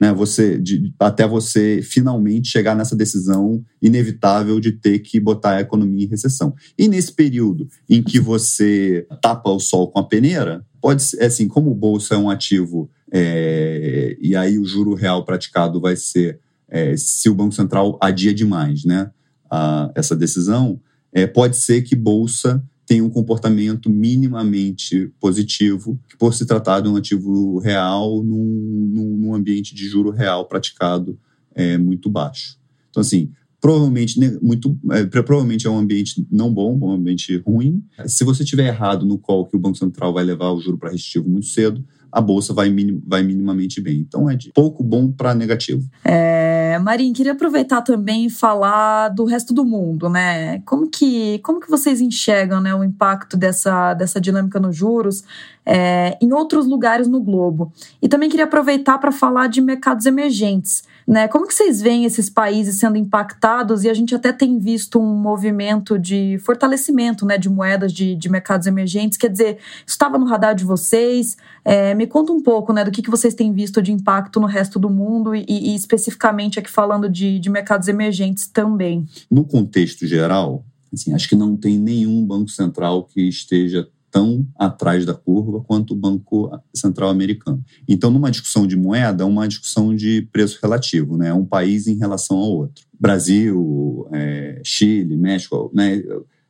né, 0.00 0.12
você, 0.12 0.58
de, 0.58 0.92
até 0.98 1.26
você 1.26 1.80
finalmente 1.82 2.48
chegar 2.48 2.74
nessa 2.74 2.94
decisão 2.94 3.64
inevitável 3.82 4.60
de 4.60 4.72
ter 4.72 5.00
que 5.00 5.18
botar 5.18 5.56
a 5.56 5.60
economia 5.60 6.06
em 6.06 6.08
recessão. 6.08 6.54
E 6.78 6.88
nesse 6.88 7.12
período 7.12 7.68
em 7.88 8.02
que 8.02 8.20
você 8.20 9.06
tapa 9.20 9.50
o 9.50 9.58
sol 9.58 9.90
com 9.90 9.98
a 9.98 10.04
peneira, 10.04 10.64
pode 10.80 11.02
ser 11.02 11.24
assim, 11.24 11.48
como 11.48 11.70
o 11.70 11.74
bolso 11.74 12.14
é 12.14 12.16
um 12.16 12.30
ativo 12.30 12.90
é, 13.12 14.16
e 14.20 14.36
aí 14.36 14.58
o 14.58 14.64
juro 14.64 14.94
real 14.94 15.24
praticado 15.24 15.80
vai 15.80 15.96
ser 15.96 16.38
é, 16.68 16.96
se 16.96 17.28
o 17.28 17.34
Banco 17.34 17.54
Central 17.54 17.98
adia 18.00 18.32
demais 18.32 18.84
né, 18.84 19.10
a, 19.50 19.90
essa 19.94 20.14
decisão, 20.14 20.80
é, 21.12 21.26
pode 21.26 21.56
ser 21.56 21.82
que 21.82 21.96
bolsa 21.96 22.62
tem 22.88 23.02
um 23.02 23.10
comportamento 23.10 23.90
minimamente 23.90 25.12
positivo, 25.20 26.00
por 26.18 26.32
se 26.32 26.46
tratar 26.46 26.80
de 26.80 26.88
um 26.88 26.96
ativo 26.96 27.58
real 27.58 28.24
num, 28.24 29.16
num, 29.18 29.34
ambiente 29.34 29.74
de 29.74 29.86
juro 29.86 30.10
real 30.10 30.48
praticado 30.48 31.18
é, 31.54 31.76
muito 31.76 32.08
baixo. 32.08 32.56
Então, 32.88 33.02
assim, 33.02 33.30
provavelmente 33.60 34.18
muito 34.40 34.74
é, 34.90 35.04
provavelmente 35.04 35.66
é 35.66 35.70
um 35.70 35.76
ambiente 35.76 36.26
não 36.30 36.50
bom, 36.50 36.78
um 36.80 36.90
ambiente 36.90 37.36
ruim. 37.46 37.84
Se 38.06 38.24
você 38.24 38.42
tiver 38.42 38.68
errado 38.68 39.04
no 39.04 39.18
qual 39.18 39.44
que 39.44 39.54
o 39.54 39.60
Banco 39.60 39.76
Central 39.76 40.14
vai 40.14 40.24
levar 40.24 40.50
o 40.52 40.60
juro 40.60 40.78
para 40.78 40.90
restritivo 40.90 41.28
muito 41.28 41.46
cedo, 41.46 41.84
a 42.10 42.22
bolsa 42.22 42.54
vai, 42.54 42.70
minim, 42.70 43.02
vai 43.06 43.22
minimamente 43.22 43.82
bem. 43.82 43.98
Então 43.98 44.30
é 44.30 44.34
de 44.34 44.50
pouco 44.50 44.82
bom 44.82 45.12
para 45.12 45.34
negativo. 45.34 45.86
É, 46.06 46.57
Marinho, 46.78 47.14
queria 47.14 47.32
aproveitar 47.32 47.82
também 47.82 48.26
e 48.26 48.30
falar 48.30 49.08
do 49.08 49.24
resto 49.24 49.52
do 49.52 49.64
mundo, 49.64 50.08
né? 50.08 50.60
Como 50.60 50.88
que, 50.88 51.38
como 51.40 51.60
que 51.60 51.70
vocês 51.70 52.00
enxergam 52.00 52.60
né, 52.60 52.74
o 52.74 52.82
impacto 52.82 53.36
dessa, 53.36 53.94
dessa 53.94 54.20
dinâmica 54.20 54.58
nos 54.58 54.76
juros 54.76 55.24
é, 55.64 56.16
em 56.20 56.32
outros 56.32 56.66
lugares 56.66 57.06
no 57.08 57.20
globo? 57.20 57.72
E 58.00 58.08
também 58.08 58.28
queria 58.28 58.44
aproveitar 58.44 58.98
para 58.98 59.12
falar 59.12 59.48
de 59.48 59.60
mercados 59.60 60.06
emergentes. 60.06 60.82
Né? 61.08 61.26
Como 61.26 61.46
que 61.46 61.54
vocês 61.54 61.80
veem 61.80 62.04
esses 62.04 62.28
países 62.28 62.78
sendo 62.78 62.98
impactados? 62.98 63.82
E 63.82 63.88
a 63.88 63.94
gente 63.94 64.14
até 64.14 64.30
tem 64.30 64.58
visto 64.58 65.00
um 65.00 65.14
movimento 65.14 65.98
de 65.98 66.36
fortalecimento 66.44 67.24
né, 67.24 67.38
de 67.38 67.48
moedas 67.48 67.94
de, 67.94 68.14
de 68.14 68.28
mercados 68.28 68.66
emergentes. 68.66 69.16
Quer 69.16 69.30
dizer, 69.30 69.58
estava 69.86 70.18
no 70.18 70.26
radar 70.26 70.54
de 70.54 70.66
vocês? 70.66 71.34
É, 71.64 71.94
me 71.94 72.06
conta 72.06 72.30
um 72.30 72.42
pouco 72.42 72.74
né, 72.74 72.84
do 72.84 72.90
que, 72.90 73.00
que 73.00 73.10
vocês 73.10 73.32
têm 73.32 73.54
visto 73.54 73.80
de 73.80 73.90
impacto 73.90 74.38
no 74.38 74.46
resto 74.46 74.78
do 74.78 74.90
mundo 74.90 75.34
e, 75.34 75.46
e 75.48 75.74
especificamente 75.74 76.58
aqui 76.58 76.70
falando 76.70 77.08
de, 77.08 77.38
de 77.38 77.48
mercados 77.48 77.88
emergentes 77.88 78.46
também. 78.46 79.06
No 79.30 79.44
contexto 79.44 80.06
geral, 80.06 80.62
assim, 80.92 81.14
acho 81.14 81.26
que 81.26 81.34
não 81.34 81.56
tem 81.56 81.78
nenhum 81.78 82.22
banco 82.26 82.50
central 82.50 83.04
que 83.04 83.22
esteja 83.22 83.88
tão 84.10 84.46
atrás 84.58 85.04
da 85.04 85.14
curva 85.14 85.60
quanto 85.60 85.92
o 85.92 85.96
Banco 85.96 86.50
Central 86.74 87.10
Americano. 87.10 87.62
Então, 87.86 88.10
numa 88.10 88.30
discussão 88.30 88.66
de 88.66 88.76
moeda, 88.76 89.22
é 89.22 89.26
uma 89.26 89.48
discussão 89.48 89.94
de 89.94 90.22
preço 90.32 90.58
relativo, 90.62 91.16
né? 91.16 91.32
Um 91.32 91.44
país 91.44 91.86
em 91.86 91.96
relação 91.96 92.36
ao 92.36 92.50
outro. 92.50 92.84
Brasil, 92.98 94.08
é, 94.12 94.60
Chile, 94.64 95.16
México, 95.16 95.70
né? 95.74 96.02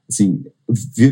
Assim, 0.08 0.42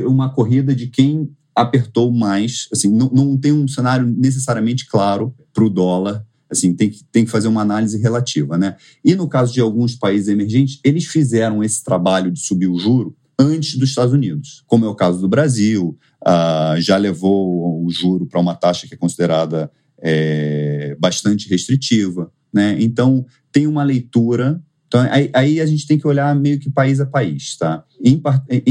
uma 0.07 0.33
corrida 0.33 0.75
de 0.75 0.87
quem 0.87 1.31
apertou 1.55 2.11
mais. 2.13 2.69
Assim, 2.73 2.91
não, 2.91 3.11
não 3.11 3.37
tem 3.37 3.53
um 3.53 3.67
cenário 3.67 4.07
necessariamente 4.07 4.87
claro 4.87 5.35
para 5.53 5.65
o 5.65 5.71
dólar. 5.71 6.25
Assim, 6.49 6.75
tem 6.75 6.89
que, 6.91 7.05
tem 7.11 7.25
que 7.25 7.31
fazer 7.31 7.49
uma 7.49 7.63
análise 7.63 7.99
relativa, 7.99 8.57
né? 8.57 8.77
E 9.05 9.15
no 9.15 9.29
caso 9.29 9.53
de 9.53 9.61
alguns 9.61 9.97
países 9.97 10.29
emergentes, 10.29 10.79
eles 10.85 11.05
fizeram 11.07 11.63
esse 11.63 11.83
trabalho 11.83 12.31
de 12.31 12.39
subir 12.39 12.69
o 12.69 12.79
juro 12.79 13.17
antes 13.39 13.77
dos 13.77 13.89
Estados 13.89 14.15
Unidos, 14.15 14.63
como 14.67 14.85
é 14.85 14.89
o 14.89 14.95
caso 14.95 15.21
do 15.21 15.29
Brasil, 15.29 15.99
uh, 16.27 16.81
já 16.81 16.97
levou 16.97 17.85
o 17.85 17.91
juro 17.91 18.27
para 18.27 18.41
uma 18.41 18.55
taxa 18.55 18.87
que 18.87 18.95
é 18.95 18.99
considerada 18.99 19.71
é, 19.99 20.97
bastante 20.99 21.49
restritiva. 21.49 22.31
Né? 22.53 22.77
Então, 22.81 23.25
tem 23.53 23.67
uma 23.67 23.85
leitura. 23.85 24.61
Então, 24.97 25.13
aí, 25.13 25.31
aí, 25.35 25.61
a 25.61 25.67
gente 25.67 25.87
tem 25.87 25.99
que 25.99 26.07
olhar 26.07 26.35
meio 26.35 26.59
que 26.59 26.71
país 26.71 27.01
a 27.01 27.07
país. 27.07 27.57
Tá? 27.57 27.85
Em, 28.03 28.23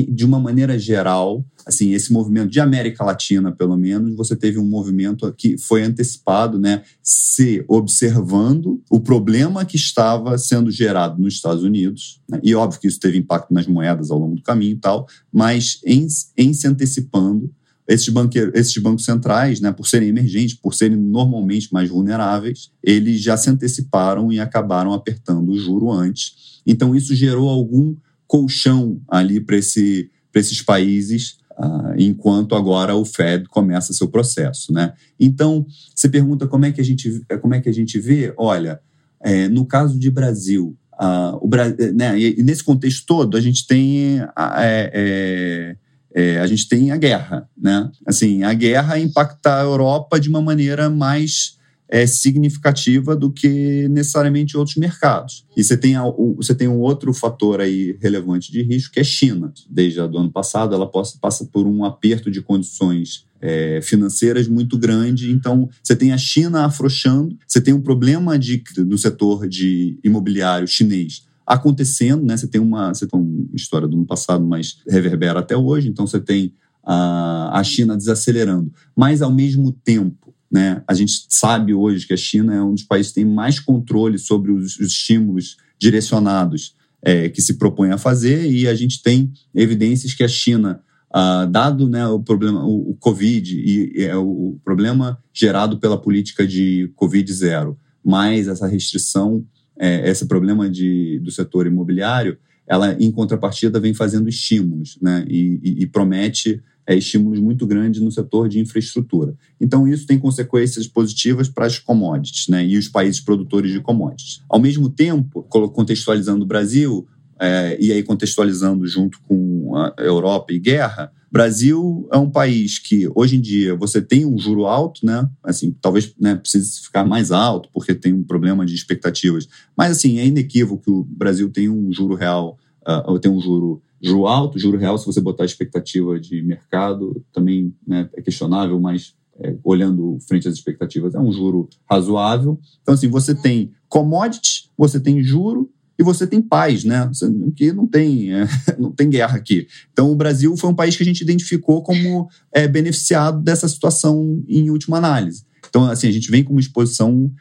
de 0.09 0.25
uma 0.25 0.39
maneira 0.39 0.79
geral, 0.79 1.45
assim, 1.65 1.93
esse 1.93 2.11
movimento 2.11 2.49
de 2.49 2.59
América 2.59 3.03
Latina, 3.03 3.51
pelo 3.51 3.77
menos, 3.77 4.15
você 4.15 4.35
teve 4.35 4.57
um 4.57 4.65
movimento 4.65 5.31
que 5.37 5.55
foi 5.57 5.83
antecipado, 5.83 6.57
né, 6.57 6.81
se 7.03 7.63
observando 7.67 8.81
o 8.89 8.99
problema 8.99 9.65
que 9.65 9.75
estava 9.75 10.35
sendo 10.37 10.71
gerado 10.71 11.21
nos 11.21 11.35
Estados 11.35 11.63
Unidos, 11.63 12.21
né, 12.27 12.39
e 12.43 12.55
óbvio 12.55 12.79
que 12.79 12.87
isso 12.87 12.99
teve 12.99 13.17
impacto 13.17 13.53
nas 13.53 13.67
moedas 13.67 14.09
ao 14.09 14.17
longo 14.17 14.35
do 14.35 14.41
caminho 14.41 14.73
e 14.73 14.79
tal, 14.79 15.07
mas 15.31 15.79
em, 15.85 16.07
em 16.37 16.53
se 16.53 16.67
antecipando, 16.67 17.51
esses, 17.87 18.13
esses 18.53 18.77
bancos 18.77 19.05
centrais, 19.05 19.59
né, 19.59 19.71
por 19.71 19.87
serem 19.87 20.09
emergentes, 20.09 20.55
por 20.55 20.73
serem 20.73 20.97
normalmente 20.97 21.71
mais 21.71 21.89
vulneráveis, 21.89 22.71
eles 22.81 23.21
já 23.21 23.37
se 23.37 23.49
anteciparam 23.49 24.31
e 24.31 24.39
acabaram 24.39 24.93
apertando 24.93 25.49
o 25.49 25.57
juro 25.57 25.91
antes. 25.91 26.61
Então, 26.65 26.95
isso 26.95 27.13
gerou 27.13 27.49
algum 27.49 27.95
colchão 28.27 28.99
ali 29.07 29.39
para 29.39 29.57
esse, 29.57 30.09
esses 30.33 30.61
países 30.61 31.37
Uh, 31.57 31.95
enquanto 31.97 32.53
agora 32.53 32.97
o 32.97 33.05
Fed 33.05 33.47
começa 33.47 33.93
seu 33.93 34.09
processo, 34.09 34.73
né? 34.73 34.91
Então, 35.17 35.65
você 35.95 36.09
pergunta 36.09 36.47
como 36.47 36.65
é 36.65 36.71
que 36.73 36.81
a 36.81 36.83
gente, 36.83 37.21
como 37.41 37.53
é 37.53 37.61
que 37.61 37.69
a 37.69 37.73
gente 37.73 37.97
vê? 37.97 38.33
Olha, 38.35 38.81
é, 39.21 39.47
no 39.47 39.65
caso 39.65 39.97
de 39.97 40.11
Brasil, 40.11 40.77
uh, 40.95 41.37
o, 41.41 41.49
né, 41.93 42.19
e 42.19 42.43
nesse 42.43 42.61
contexto 42.61 43.05
todo, 43.05 43.37
a 43.37 43.41
gente 43.41 43.65
tem 43.65 44.19
a, 44.35 44.65
é, 44.65 44.91
é, 44.93 45.75
é, 46.15 46.39
a 46.39 46.47
gente 46.47 46.69
tem 46.69 46.91
a 46.91 46.97
guerra, 46.97 47.49
né? 47.61 47.91
Assim, 48.07 48.43
a 48.43 48.53
guerra 48.53 48.97
impacta 48.97 49.59
a 49.59 49.63
Europa 49.63 50.17
de 50.17 50.29
uma 50.29 50.41
maneira 50.41 50.89
mais 50.89 51.57
é, 51.89 52.07
significativa 52.07 53.17
do 53.17 53.29
que 53.29 53.89
necessariamente 53.89 54.55
outros 54.55 54.77
mercados. 54.77 55.45
E 55.57 55.61
você 55.61 55.75
tem, 55.75 55.95
você 56.37 56.55
tem 56.55 56.69
um 56.69 56.79
outro 56.79 57.13
fator 57.13 57.59
aí 57.59 57.97
relevante 58.01 58.49
de 58.49 58.63
risco, 58.63 58.93
que 58.93 58.99
é 59.01 59.03
China. 59.03 59.53
Desde 59.69 59.99
o 59.99 60.17
ano 60.17 60.31
passado, 60.31 60.73
ela 60.73 60.89
passa, 60.89 61.17
passa 61.19 61.45
por 61.45 61.67
um 61.67 61.83
aperto 61.83 62.31
de 62.31 62.41
condições 62.41 63.25
é, 63.41 63.81
financeiras 63.83 64.47
muito 64.47 64.77
grande. 64.77 65.33
Então, 65.33 65.69
você 65.83 65.97
tem 65.97 66.13
a 66.13 66.17
China 66.17 66.65
afrouxando, 66.65 67.37
você 67.45 67.59
tem 67.59 67.73
um 67.73 67.81
problema 67.81 68.39
de, 68.39 68.63
no 68.77 68.97
setor 68.97 69.49
de 69.49 69.99
imobiliário 70.01 70.65
chinês 70.65 71.25
acontecendo, 71.45 72.25
né? 72.25 72.35
Você 72.35 72.47
tem 72.47 72.61
uma, 72.61 72.93
você 72.93 73.05
tem 73.07 73.19
uma 73.19 73.55
história 73.55 73.87
do 73.87 73.95
ano 73.95 74.05
passado, 74.05 74.45
mas 74.45 74.77
reverbera 74.87 75.39
até 75.39 75.55
hoje. 75.55 75.89
Então, 75.89 76.07
você 76.07 76.19
tem 76.19 76.53
a, 76.83 77.59
a 77.59 77.63
China 77.63 77.97
desacelerando. 77.97 78.71
Mas, 78.95 79.21
ao 79.21 79.31
mesmo 79.31 79.71
tempo, 79.71 80.33
né, 80.51 80.81
a 80.87 80.93
gente 80.93 81.25
sabe 81.29 81.73
hoje 81.73 82.07
que 82.07 82.13
a 82.13 82.17
China 82.17 82.53
é 82.53 82.61
um 82.61 82.73
dos 82.73 82.83
países 82.83 83.11
que 83.11 83.21
tem 83.21 83.25
mais 83.25 83.59
controle 83.59 84.17
sobre 84.17 84.51
os, 84.51 84.79
os 84.79 84.87
estímulos 84.87 85.57
direcionados 85.79 86.75
é, 87.01 87.29
que 87.29 87.41
se 87.41 87.53
propõe 87.55 87.91
a 87.91 87.97
fazer, 87.97 88.49
e 88.49 88.67
a 88.67 88.73
gente 88.73 89.01
tem 89.03 89.31
evidências 89.53 90.13
que 90.13 90.23
a 90.23 90.27
China, 90.27 90.81
ah, 91.11 91.45
dado 91.45 91.87
né, 91.87 92.07
o 92.07 92.19
problema, 92.19 92.65
o, 92.65 92.91
o 92.91 92.95
Covid, 92.95 93.55
e, 93.55 94.03
é 94.03 94.15
o 94.15 94.57
problema 94.63 95.19
gerado 95.31 95.77
pela 95.77 96.01
política 96.01 96.47
de 96.47 96.91
Covid 96.95 97.31
zero, 97.31 97.77
mais 98.03 98.47
essa 98.47 98.67
restrição, 98.67 99.45
é, 99.77 100.09
esse 100.09 100.25
problema 100.27 100.69
de, 100.69 101.19
do 101.19 101.31
setor 101.31 101.67
imobiliário, 101.67 102.37
ela, 102.67 102.93
em 102.99 103.11
contrapartida, 103.11 103.79
vem 103.79 103.93
fazendo 103.93 104.27
estímulos 104.27 104.97
né, 105.01 105.25
e, 105.27 105.59
e, 105.63 105.83
e 105.83 105.87
promete 105.87 106.61
é, 106.87 106.95
estímulos 106.95 107.39
muito 107.39 107.65
grandes 107.65 108.01
no 108.01 108.11
setor 108.11 108.47
de 108.47 108.59
infraestrutura. 108.59 109.35
Então, 109.59 109.87
isso 109.87 110.05
tem 110.05 110.19
consequências 110.19 110.87
positivas 110.87 111.49
para 111.49 111.65
as 111.65 111.79
commodities 111.79 112.47
né, 112.47 112.65
e 112.65 112.77
os 112.77 112.87
países 112.87 113.19
produtores 113.19 113.71
de 113.71 113.79
commodities. 113.79 114.41
Ao 114.47 114.59
mesmo 114.59 114.89
tempo, 114.89 115.43
contextualizando 115.43 116.43
o 116.43 116.47
Brasil, 116.47 117.07
é, 117.39 117.77
e 117.79 117.91
aí 117.91 118.03
contextualizando 118.03 118.85
junto 118.87 119.19
com 119.27 119.75
a 119.75 119.93
Europa 119.97 120.53
e 120.53 120.59
guerra, 120.59 121.11
Brasil 121.31 122.07
é 122.13 122.17
um 122.17 122.29
país 122.29 122.79
que 122.79 123.09
hoje 123.13 123.35
em 123.35 123.41
dia 123.41 123.75
você 123.75 124.01
tem 124.01 124.25
um 124.25 124.37
juro 124.37 124.65
alto, 124.65 125.05
né? 125.05 125.29
Assim, 125.43 125.75
talvez 125.81 126.13
né, 126.19 126.35
precise 126.35 126.81
ficar 126.81 127.05
mais 127.05 127.31
alto 127.31 127.67
porque 127.73 127.93
tem 127.93 128.13
um 128.13 128.23
problema 128.23 128.65
de 128.65 128.73
expectativas, 128.73 129.47
mas 129.75 129.91
assim 129.91 130.17
é 130.17 130.25
inequívoco 130.25 130.83
que 130.83 130.91
o 130.91 131.03
Brasil 131.03 131.49
tem 131.49 131.67
um 131.67 131.91
juro 131.91 132.15
real, 132.15 132.57
uh, 132.87 133.19
tem 133.19 133.29
um 133.29 133.41
juro 133.41 133.81
Juro 134.05 134.27
alto, 134.27 134.59
juro 134.59 134.77
real, 134.77 134.97
se 134.99 135.05
você 135.05 135.19
botar 135.19 135.43
a 135.43 135.45
expectativa 135.47 136.19
de 136.19 136.39
mercado, 136.41 137.23
também 137.33 137.73
né, 137.87 138.07
é 138.13 138.21
questionável, 138.21 138.79
mas 138.79 139.15
é, 139.39 139.55
olhando 139.63 140.19
frente 140.27 140.47
às 140.47 140.53
expectativas, 140.53 141.15
é 141.15 141.19
um 141.19 141.31
juro 141.31 141.67
razoável. 141.89 142.59
Então, 142.83 142.93
assim, 142.93 143.07
você 143.07 143.33
tem 143.33 143.71
commodity, 143.89 144.69
você 144.77 144.99
tem 144.99 145.23
juro 145.23 145.71
e 145.97 146.03
você 146.03 146.27
tem 146.27 146.41
paz, 146.41 146.83
né? 146.83 147.09
Que 147.55 147.71
não 147.71 147.87
tem, 147.87 148.33
é, 148.33 148.47
não 148.77 148.91
tem 148.91 149.09
guerra 149.09 149.37
aqui. 149.37 149.67
Então, 149.91 150.11
o 150.11 150.15
Brasil 150.15 150.55
foi 150.57 150.69
um 150.69 150.75
país 150.75 150.95
que 150.95 151.03
a 151.03 151.05
gente 151.05 151.21
identificou 151.21 151.81
como 151.81 152.27
é, 152.51 152.67
beneficiado 152.67 153.41
dessa 153.41 153.67
situação 153.67 154.43
em 154.47 154.69
última 154.69 154.97
análise. 154.97 155.43
Então, 155.69 155.89
assim, 155.89 156.07
a 156.07 156.11
gente 156.11 156.31
vem 156.31 156.43
com 156.43 156.53
uma 156.53 156.61
exposição 156.61 157.31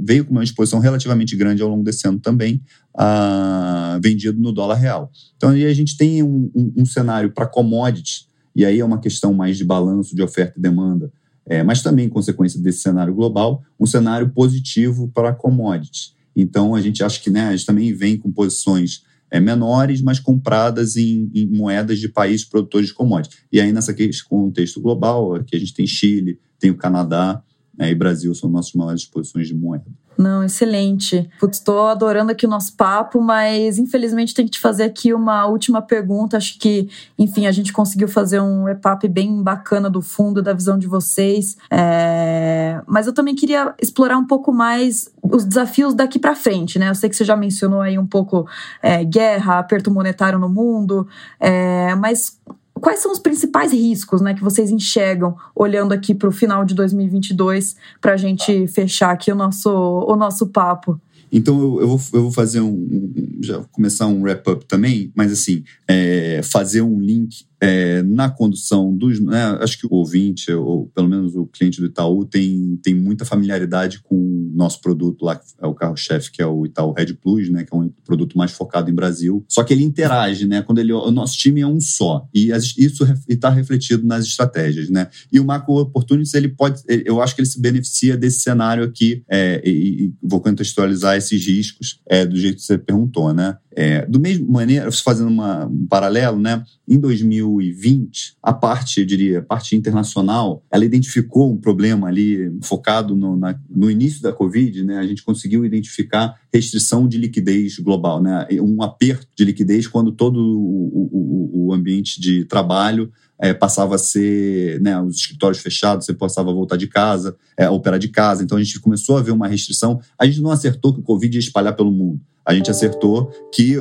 veio 0.00 0.24
com 0.24 0.32
uma 0.32 0.44
exposição 0.44 0.78
relativamente 0.78 1.36
grande 1.36 1.62
ao 1.62 1.68
longo 1.68 1.84
desse 1.84 2.08
ano 2.08 2.18
também, 2.18 2.62
uh, 2.94 4.00
vendido 4.02 4.40
no 4.40 4.50
dólar 4.52 4.76
real. 4.76 5.10
Então, 5.36 5.50
aí 5.50 5.66
a 5.66 5.74
gente 5.74 5.96
tem 5.96 6.22
um, 6.22 6.50
um, 6.54 6.72
um 6.78 6.86
cenário 6.86 7.30
para 7.32 7.46
commodities, 7.46 8.28
e 8.54 8.64
aí 8.64 8.80
é 8.80 8.84
uma 8.84 8.98
questão 8.98 9.34
mais 9.34 9.58
de 9.58 9.64
balanço 9.64 10.16
de 10.16 10.22
oferta 10.22 10.58
e 10.58 10.62
demanda, 10.62 11.12
é, 11.44 11.62
mas 11.62 11.82
também, 11.82 12.08
consequência 12.08 12.60
desse 12.60 12.80
cenário 12.80 13.14
global, 13.14 13.62
um 13.78 13.86
cenário 13.86 14.30
positivo 14.30 15.10
para 15.14 15.34
commodities. 15.34 16.15
Então, 16.36 16.74
a 16.74 16.80
gente 16.82 17.02
acha 17.02 17.20
que 17.20 17.30
né, 17.30 17.48
a 17.48 17.56
gente 17.56 17.64
também 17.64 17.92
vem 17.94 18.18
com 18.18 18.30
posições 18.30 19.02
é, 19.30 19.40
menores, 19.40 20.02
mas 20.02 20.20
compradas 20.20 20.96
em, 20.96 21.30
em, 21.34 21.46
moedas 21.46 21.98
de 21.98 22.08
países 22.08 22.44
produtores 22.44 22.88
de 22.88 22.94
commodities. 22.94 23.40
E 23.50 23.60
aí, 23.60 23.72
nesse 23.72 24.24
contexto 24.24 24.80
global, 24.80 25.34
aqui 25.34 25.56
a 25.56 25.58
gente 25.58 25.74
tem 25.74 25.86
Chile, 25.86 26.38
tem 26.58 26.70
o 26.70 26.76
Canadá, 26.76 27.42
né, 27.76 27.90
e 27.90 27.94
Brasil 27.94 28.34
são 28.34 28.50
nossas 28.50 28.72
maiores 28.74 29.02
exposições 29.02 29.48
de 29.48 29.54
moeda. 29.54 29.86
Não, 30.16 30.42
excelente. 30.42 31.28
Putz, 31.38 31.58
estou 31.58 31.86
adorando 31.88 32.32
aqui 32.32 32.46
o 32.46 32.48
nosso 32.48 32.74
papo, 32.74 33.20
mas 33.20 33.78
infelizmente 33.78 34.34
tem 34.34 34.46
que 34.46 34.52
te 34.52 34.60
fazer 34.60 34.84
aqui 34.84 35.12
uma 35.12 35.46
última 35.46 35.82
pergunta. 35.82 36.36
Acho 36.36 36.58
que, 36.58 36.88
enfim, 37.18 37.46
a 37.46 37.52
gente 37.52 37.72
conseguiu 37.72 38.08
fazer 38.08 38.40
um 38.40 38.68
EPAP 38.68 39.08
bem 39.08 39.42
bacana 39.42 39.90
do 39.90 40.00
fundo, 40.00 40.42
da 40.42 40.52
visão 40.52 40.78
de 40.78 40.86
vocês. 40.86 41.56
É... 41.70 42.80
Mas 42.86 43.06
eu 43.06 43.12
também 43.12 43.34
queria 43.34 43.74
explorar 43.80 44.16
um 44.16 44.26
pouco 44.26 44.52
mais 44.52 45.10
os 45.22 45.44
desafios 45.44 45.92
daqui 45.92 46.18
para 46.18 46.34
frente, 46.34 46.78
né? 46.78 46.88
Eu 46.88 46.94
sei 46.94 47.10
que 47.10 47.16
você 47.16 47.24
já 47.24 47.36
mencionou 47.36 47.80
aí 47.80 47.98
um 47.98 48.06
pouco 48.06 48.46
é, 48.82 49.04
guerra, 49.04 49.58
aperto 49.58 49.90
monetário 49.90 50.38
no 50.38 50.48
mundo, 50.48 51.06
é... 51.38 51.94
mas 51.96 52.38
quais 52.80 53.00
são 53.00 53.12
os 53.12 53.18
principais 53.18 53.72
riscos 53.72 54.20
né, 54.20 54.34
que 54.34 54.42
vocês 54.42 54.70
enxergam 54.70 55.36
olhando 55.54 55.92
aqui 55.92 56.14
para 56.14 56.28
o 56.28 56.32
final 56.32 56.64
de 56.64 56.74
2022 56.74 57.76
para 58.00 58.12
a 58.12 58.16
gente 58.16 58.66
fechar 58.68 59.10
aqui 59.10 59.30
o 59.32 59.34
nosso, 59.34 59.70
o 59.70 60.16
nosso 60.16 60.46
papo? 60.46 61.00
Então 61.30 61.60
eu, 61.60 61.80
eu, 61.80 61.88
vou, 61.88 62.00
eu 62.12 62.22
vou 62.22 62.30
fazer 62.30 62.60
um, 62.60 63.12
já 63.40 63.60
começar 63.72 64.06
um 64.06 64.22
wrap-up 64.22 64.64
também, 64.66 65.12
mas 65.14 65.32
assim, 65.32 65.64
é, 65.88 66.40
fazer 66.42 66.82
um 66.82 67.00
link 67.00 67.44
é, 67.60 68.02
na 68.02 68.30
condução 68.30 68.94
dos. 68.96 69.20
Né, 69.20 69.58
acho 69.60 69.78
que 69.78 69.86
o 69.86 69.94
ouvinte, 69.94 70.52
ou 70.52 70.86
pelo 70.94 71.08
menos 71.08 71.34
o 71.34 71.46
cliente 71.46 71.80
do 71.80 71.86
Itaú, 71.86 72.24
tem, 72.24 72.78
tem 72.82 72.94
muita 72.94 73.24
familiaridade 73.24 74.00
com 74.02 74.16
o 74.16 74.52
nosso 74.54 74.80
produto 74.80 75.24
lá, 75.24 75.36
que 75.36 75.44
é 75.60 75.66
o 75.66 75.74
carro-chefe, 75.74 76.30
que 76.32 76.42
é 76.42 76.46
o 76.46 76.66
Itaú 76.66 76.92
Red 76.92 77.14
Plus, 77.14 77.48
né, 77.48 77.64
que 77.64 77.74
é 77.74 77.78
um 77.78 77.90
produto 78.04 78.36
mais 78.36 78.52
focado 78.52 78.90
em 78.90 78.94
Brasil. 78.94 79.44
Só 79.48 79.64
que 79.64 79.72
ele 79.72 79.84
interage, 79.84 80.46
né? 80.46 80.62
Quando 80.62 80.78
ele, 80.78 80.92
o 80.92 81.10
nosso 81.10 81.36
time 81.36 81.60
é 81.60 81.66
um 81.66 81.80
só. 81.80 82.26
E 82.34 82.50
isso 82.78 83.04
está 83.28 83.50
refletido 83.50 84.06
nas 84.06 84.26
estratégias, 84.26 84.88
né? 84.88 85.08
E 85.32 85.40
o 85.40 85.44
Macro 85.44 85.74
Opportunities, 85.74 86.34
ele 86.34 86.48
pode. 86.48 86.82
Eu 86.86 87.20
acho 87.20 87.34
que 87.34 87.40
ele 87.40 87.48
se 87.48 87.60
beneficia 87.60 88.16
desse 88.16 88.40
cenário 88.40 88.84
aqui, 88.84 89.22
é, 89.28 89.62
e, 89.64 90.04
e, 90.04 90.14
vou 90.22 90.40
contextualizar 90.40 91.16
esses 91.16 91.46
riscos 91.46 92.00
é, 92.06 92.24
do 92.24 92.36
jeito 92.36 92.56
que 92.56 92.62
você 92.62 92.78
perguntou, 92.78 93.32
né? 93.32 93.56
É, 93.74 94.06
do 94.06 94.18
mesmo 94.18 94.50
maneira, 94.50 94.90
fazendo 94.90 95.28
uma, 95.28 95.66
um 95.66 95.86
paralelo, 95.86 96.38
né? 96.38 96.64
Em 96.88 96.98
2020, 97.46 98.36
a 98.42 98.52
parte, 98.52 99.00
eu 99.00 99.06
diria, 99.06 99.38
a 99.38 99.42
parte 99.42 99.76
internacional, 99.76 100.62
ela 100.70 100.84
identificou 100.84 101.52
um 101.52 101.56
problema 101.56 102.08
ali 102.08 102.52
focado 102.62 103.14
no, 103.14 103.36
na, 103.36 103.58
no 103.68 103.90
início 103.90 104.22
da 104.22 104.32
Covid, 104.32 104.84
né? 104.84 104.98
A 104.98 105.06
gente 105.06 105.22
conseguiu 105.22 105.64
identificar 105.64 106.34
restrição 106.52 107.08
de 107.08 107.18
liquidez 107.18 107.78
global, 107.78 108.22
né? 108.22 108.46
Um 108.60 108.82
aperto 108.82 109.26
de 109.36 109.44
liquidez 109.44 109.86
quando 109.86 110.12
todo 110.12 110.38
o, 110.38 111.10
o, 111.12 111.66
o 111.66 111.72
ambiente 111.72 112.20
de 112.20 112.44
trabalho 112.44 113.12
é, 113.38 113.52
passava 113.52 113.94
a 113.94 113.98
ser, 113.98 114.80
né, 114.80 115.00
os 115.00 115.16
escritórios 115.16 115.60
fechados, 115.62 116.06
você 116.06 116.14
passava 116.14 116.50
a 116.50 116.54
voltar 116.54 116.76
de 116.76 116.86
casa, 116.86 117.36
é, 117.56 117.68
operar 117.68 117.98
de 117.98 118.08
casa. 118.08 118.42
Então 118.42 118.56
a 118.58 118.62
gente 118.62 118.80
começou 118.80 119.16
a 119.16 119.22
ver 119.22 119.32
uma 119.32 119.48
restrição. 119.48 120.00
A 120.18 120.26
gente 120.26 120.40
não 120.40 120.50
acertou 120.50 120.92
que 120.92 121.00
o 121.00 121.02
Covid 121.02 121.36
ia 121.36 121.40
espalhar 121.40 121.74
pelo 121.74 121.90
mundo 121.90 122.20
a 122.46 122.54
gente 122.54 122.70
acertou 122.70 123.28
que 123.52 123.76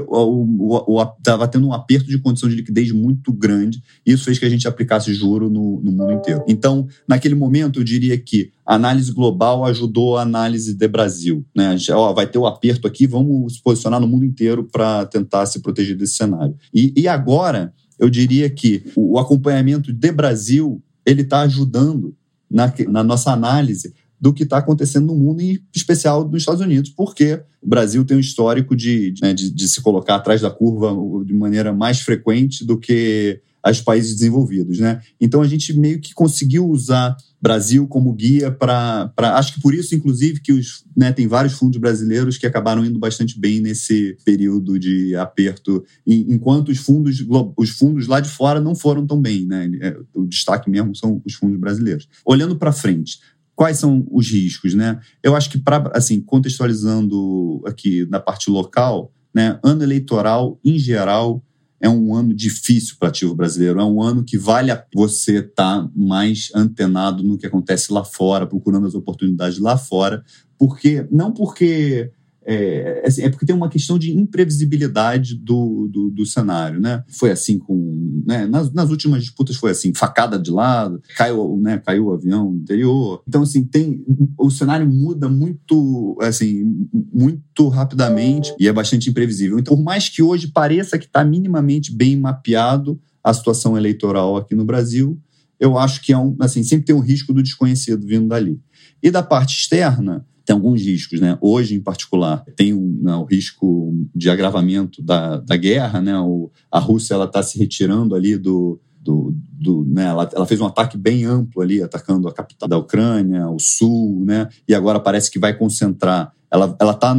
estava 1.19 1.47
tendo 1.47 1.67
um 1.67 1.73
aperto 1.73 2.07
de 2.07 2.17
condição 2.17 2.49
de 2.49 2.55
liquidez 2.55 2.91
muito 2.91 3.31
grande 3.31 3.81
e 4.03 4.11
isso 4.11 4.25
fez 4.25 4.39
que 4.39 4.45
a 4.45 4.49
gente 4.49 4.67
aplicasse 4.67 5.13
juro 5.13 5.51
no, 5.51 5.79
no 5.81 5.91
mundo 5.91 6.13
inteiro. 6.13 6.43
Então, 6.47 6.87
naquele 7.07 7.35
momento, 7.35 7.79
eu 7.79 7.83
diria 7.83 8.17
que 8.17 8.51
a 8.65 8.73
análise 8.73 9.11
global 9.11 9.63
ajudou 9.65 10.17
a 10.17 10.23
análise 10.23 10.73
de 10.73 10.87
Brasil. 10.87 11.45
Né? 11.55 11.67
A 11.67 11.77
gente, 11.77 11.91
ó, 11.91 12.11
vai 12.11 12.25
ter 12.25 12.39
o 12.39 12.47
aperto 12.47 12.87
aqui, 12.87 13.05
vamos 13.05 13.57
se 13.57 13.61
posicionar 13.61 13.99
no 13.99 14.07
mundo 14.07 14.25
inteiro 14.25 14.63
para 14.63 15.05
tentar 15.05 15.45
se 15.45 15.59
proteger 15.61 15.95
desse 15.95 16.15
cenário. 16.15 16.55
E, 16.73 16.91
e 16.97 17.07
agora, 17.07 17.71
eu 17.99 18.10
diria 18.10 18.49
que 18.49 18.84
o 18.95 19.17
acompanhamento 19.17 19.93
de 19.93 20.12
Brasil 20.12 20.81
ele 21.05 21.21
está 21.21 21.41
ajudando 21.41 22.15
na, 22.49 22.73
na 22.88 23.03
nossa 23.03 23.31
análise 23.31 23.93
do 24.19 24.34
que 24.34 24.43
está 24.43 24.58
acontecendo 24.58 25.08
no 25.08 25.15
mundo, 25.15 25.41
em 25.41 25.60
especial 25.73 26.27
nos 26.27 26.41
Estados 26.41 26.62
Unidos, 26.62 26.89
porque 26.89 27.41
o 27.62 27.67
Brasil 27.67 28.03
tem 28.05 28.17
um 28.17 28.19
histórico 28.19 28.75
de, 28.75 29.12
de, 29.12 29.21
né, 29.21 29.34
de, 29.34 29.51
de 29.51 29.67
se 29.67 29.81
colocar 29.81 30.15
atrás 30.15 30.41
da 30.41 30.49
curva 30.49 30.95
de 31.23 31.34
maneira 31.34 31.73
mais 31.73 31.99
frequente 31.99 32.65
do 32.65 32.77
que 32.77 33.41
os 33.71 33.82
países 33.82 34.15
desenvolvidos, 34.15 34.80
né? 34.80 35.01
Então 35.19 35.41
a 35.41 35.47
gente 35.47 35.73
meio 35.73 35.99
que 35.99 36.13
conseguiu 36.13 36.67
usar 36.67 37.15
Brasil 37.41 37.88
como 37.88 38.13
guia 38.13 38.51
para, 38.51 39.12
acho 39.36 39.54
que 39.54 39.62
por 39.62 39.73
isso 39.73 39.93
inclusive 39.93 40.39
que 40.39 40.51
os, 40.51 40.84
né, 40.95 41.12
tem 41.12 41.28
vários 41.28 41.54
fundos 41.54 41.80
brasileiros 41.80 42.38
que 42.38 42.47
acabaram 42.47 42.84
indo 42.84 42.97
bastante 42.97 43.39
bem 43.39 43.60
nesse 43.60 44.17
período 44.25 44.80
de 44.80 45.15
aperto, 45.15 45.84
enquanto 46.08 46.69
os 46.69 46.78
fundos 46.78 47.23
os 47.58 47.69
fundos 47.69 48.08
lá 48.08 48.19
de 48.19 48.30
fora 48.30 48.60
não 48.60 48.75
foram 48.75 49.06
tão 49.06 49.21
bem, 49.21 49.45
né? 49.45 49.69
É, 49.82 49.97
o 50.13 50.25
destaque 50.25 50.69
mesmo 50.69 50.95
são 50.95 51.21
os 51.25 51.34
fundos 51.34 51.60
brasileiros. 51.60 52.08
Olhando 52.25 52.56
para 52.56 52.71
frente, 52.71 53.19
Quais 53.56 53.80
são 53.80 54.06
os 54.12 54.30
riscos, 54.30 54.73
né? 54.73 54.99
Eu 55.23 55.34
acho 55.34 55.49
que 55.49 55.58
para 55.58 55.89
assim 55.95 56.19
contextualizando 56.19 57.63
aqui 57.65 58.06
na 58.10 58.19
parte 58.19 58.49
local, 58.49 59.13
né, 59.34 59.58
ano 59.63 59.82
eleitoral 59.82 60.60
em 60.63 60.78
geral 60.78 61.41
é 61.79 61.89
um 61.89 62.15
ano 62.15 62.33
difícil 62.33 62.95
para 62.99 63.09
ativo 63.09 63.35
brasileiro, 63.35 63.79
é 63.79 63.83
um 63.83 64.01
ano 64.01 64.23
que 64.23 64.38
vale 64.38 64.71
a 64.71 64.83
você 64.93 65.39
estar 65.39 65.81
tá 65.81 65.89
mais 65.95 66.51
antenado 66.55 67.23
no 67.23 67.38
que 67.38 67.45
acontece 67.45 67.91
lá 67.91 68.03
fora, 68.03 68.47
procurando 68.47 68.88
as 68.88 68.95
oportunidades 68.95 69.59
lá 69.59 69.77
fora, 69.77 70.23
porque 70.57 71.05
não 71.11 71.31
porque 71.31 72.11
é, 72.47 73.01
assim, 73.05 73.23
é, 73.23 73.29
porque 73.29 73.45
tem 73.45 73.55
uma 73.55 73.69
questão 73.69 73.97
de 73.97 74.15
imprevisibilidade 74.15 75.36
do, 75.36 75.89
do, 75.91 76.12
do 76.12 76.25
cenário, 76.25 76.79
né? 76.79 77.03
Foi 77.08 77.31
assim 77.31 77.58
com... 77.58 78.21
Né? 78.25 78.45
Nas, 78.45 78.71
nas, 78.71 78.89
últimas 78.91 79.23
disputas 79.23 79.55
foi 79.55 79.71
assim, 79.71 79.93
facada 79.93 80.38
de 80.38 80.51
lado, 80.51 81.01
caiu, 81.17 81.58
né? 81.58 81.81
caiu 81.84 82.05
o 82.05 82.13
avião 82.13 82.51
anterior. 82.51 83.23
Então, 83.27 83.41
assim, 83.41 83.63
tem... 83.63 84.05
O 84.38 84.51
cenário 84.51 84.88
muda 84.88 85.27
muito, 85.27 86.17
assim, 86.21 86.88
muito 87.12 87.67
rapidamente 87.67 88.53
e 88.60 88.67
é 88.67 88.73
bastante 88.73 89.10
imprevisível. 89.10 89.58
Então, 89.58 89.75
por 89.75 89.84
mais 89.84 90.08
que 90.08 90.21
hoje 90.21 90.47
pareça 90.47 90.99
que 90.99 91.05
está 91.05 91.23
minimamente 91.25 91.91
bem 91.91 92.15
mapeado 92.15 92.99
a 93.23 93.34
situação 93.34 93.75
eleitoral 93.75 94.38
aqui 94.38 94.53
no 94.53 94.63
Brasil, 94.63 95.19
eu 95.60 95.79
acho 95.79 96.01
que 96.01 96.13
é 96.13 96.17
um, 96.17 96.36
assim, 96.39 96.62
sempre 96.62 96.86
tem 96.86 96.95
um 96.95 96.99
risco 96.99 97.34
do 97.34 97.41
desconhecido 97.41 98.05
vindo 98.05 98.27
dali. 98.27 98.60
E 99.01 99.10
da 99.10 99.23
parte 99.23 99.58
externa, 99.58 100.25
tem 100.45 100.53
alguns 100.53 100.81
riscos, 100.81 101.19
né? 101.19 101.38
Hoje, 101.41 101.75
em 101.75 101.81
particular, 101.81 102.45
tem 102.55 102.73
um, 102.73 102.99
né, 103.01 103.15
o 103.15 103.23
risco 103.23 103.93
de 104.13 104.29
agravamento 104.29 105.01
da, 105.01 105.38
da 105.38 105.58
guerra, 105.58 105.99
né? 105.99 106.17
O, 106.19 106.51
a 106.71 106.79
Rússia 106.79 107.21
está 107.23 107.41
se 107.41 107.58
retirando 107.58 108.13
ali 108.13 108.38
do, 108.38 108.79
do, 109.01 109.36
do 109.51 109.84
né? 109.86 110.05
Ela, 110.05 110.29
ela, 110.34 110.45
fez 110.45 110.62
um 110.62 110.65
ataque 110.65 110.97
bem 110.97 111.25
amplo 111.25 111.62
ali, 111.62 111.81
atacando 111.81 112.27
a 112.27 112.34
capital 112.34 112.69
da 112.69 112.77
Ucrânia, 112.77 113.49
o 113.49 113.58
sul, 113.60 114.23
né? 114.23 114.47
E 114.67 114.75
agora 114.75 114.99
parece 114.99 115.31
que 115.31 115.39
vai 115.39 115.58
concentrar 115.58 116.31
ela 116.55 116.75
ela 116.79 116.91
está 116.91 117.15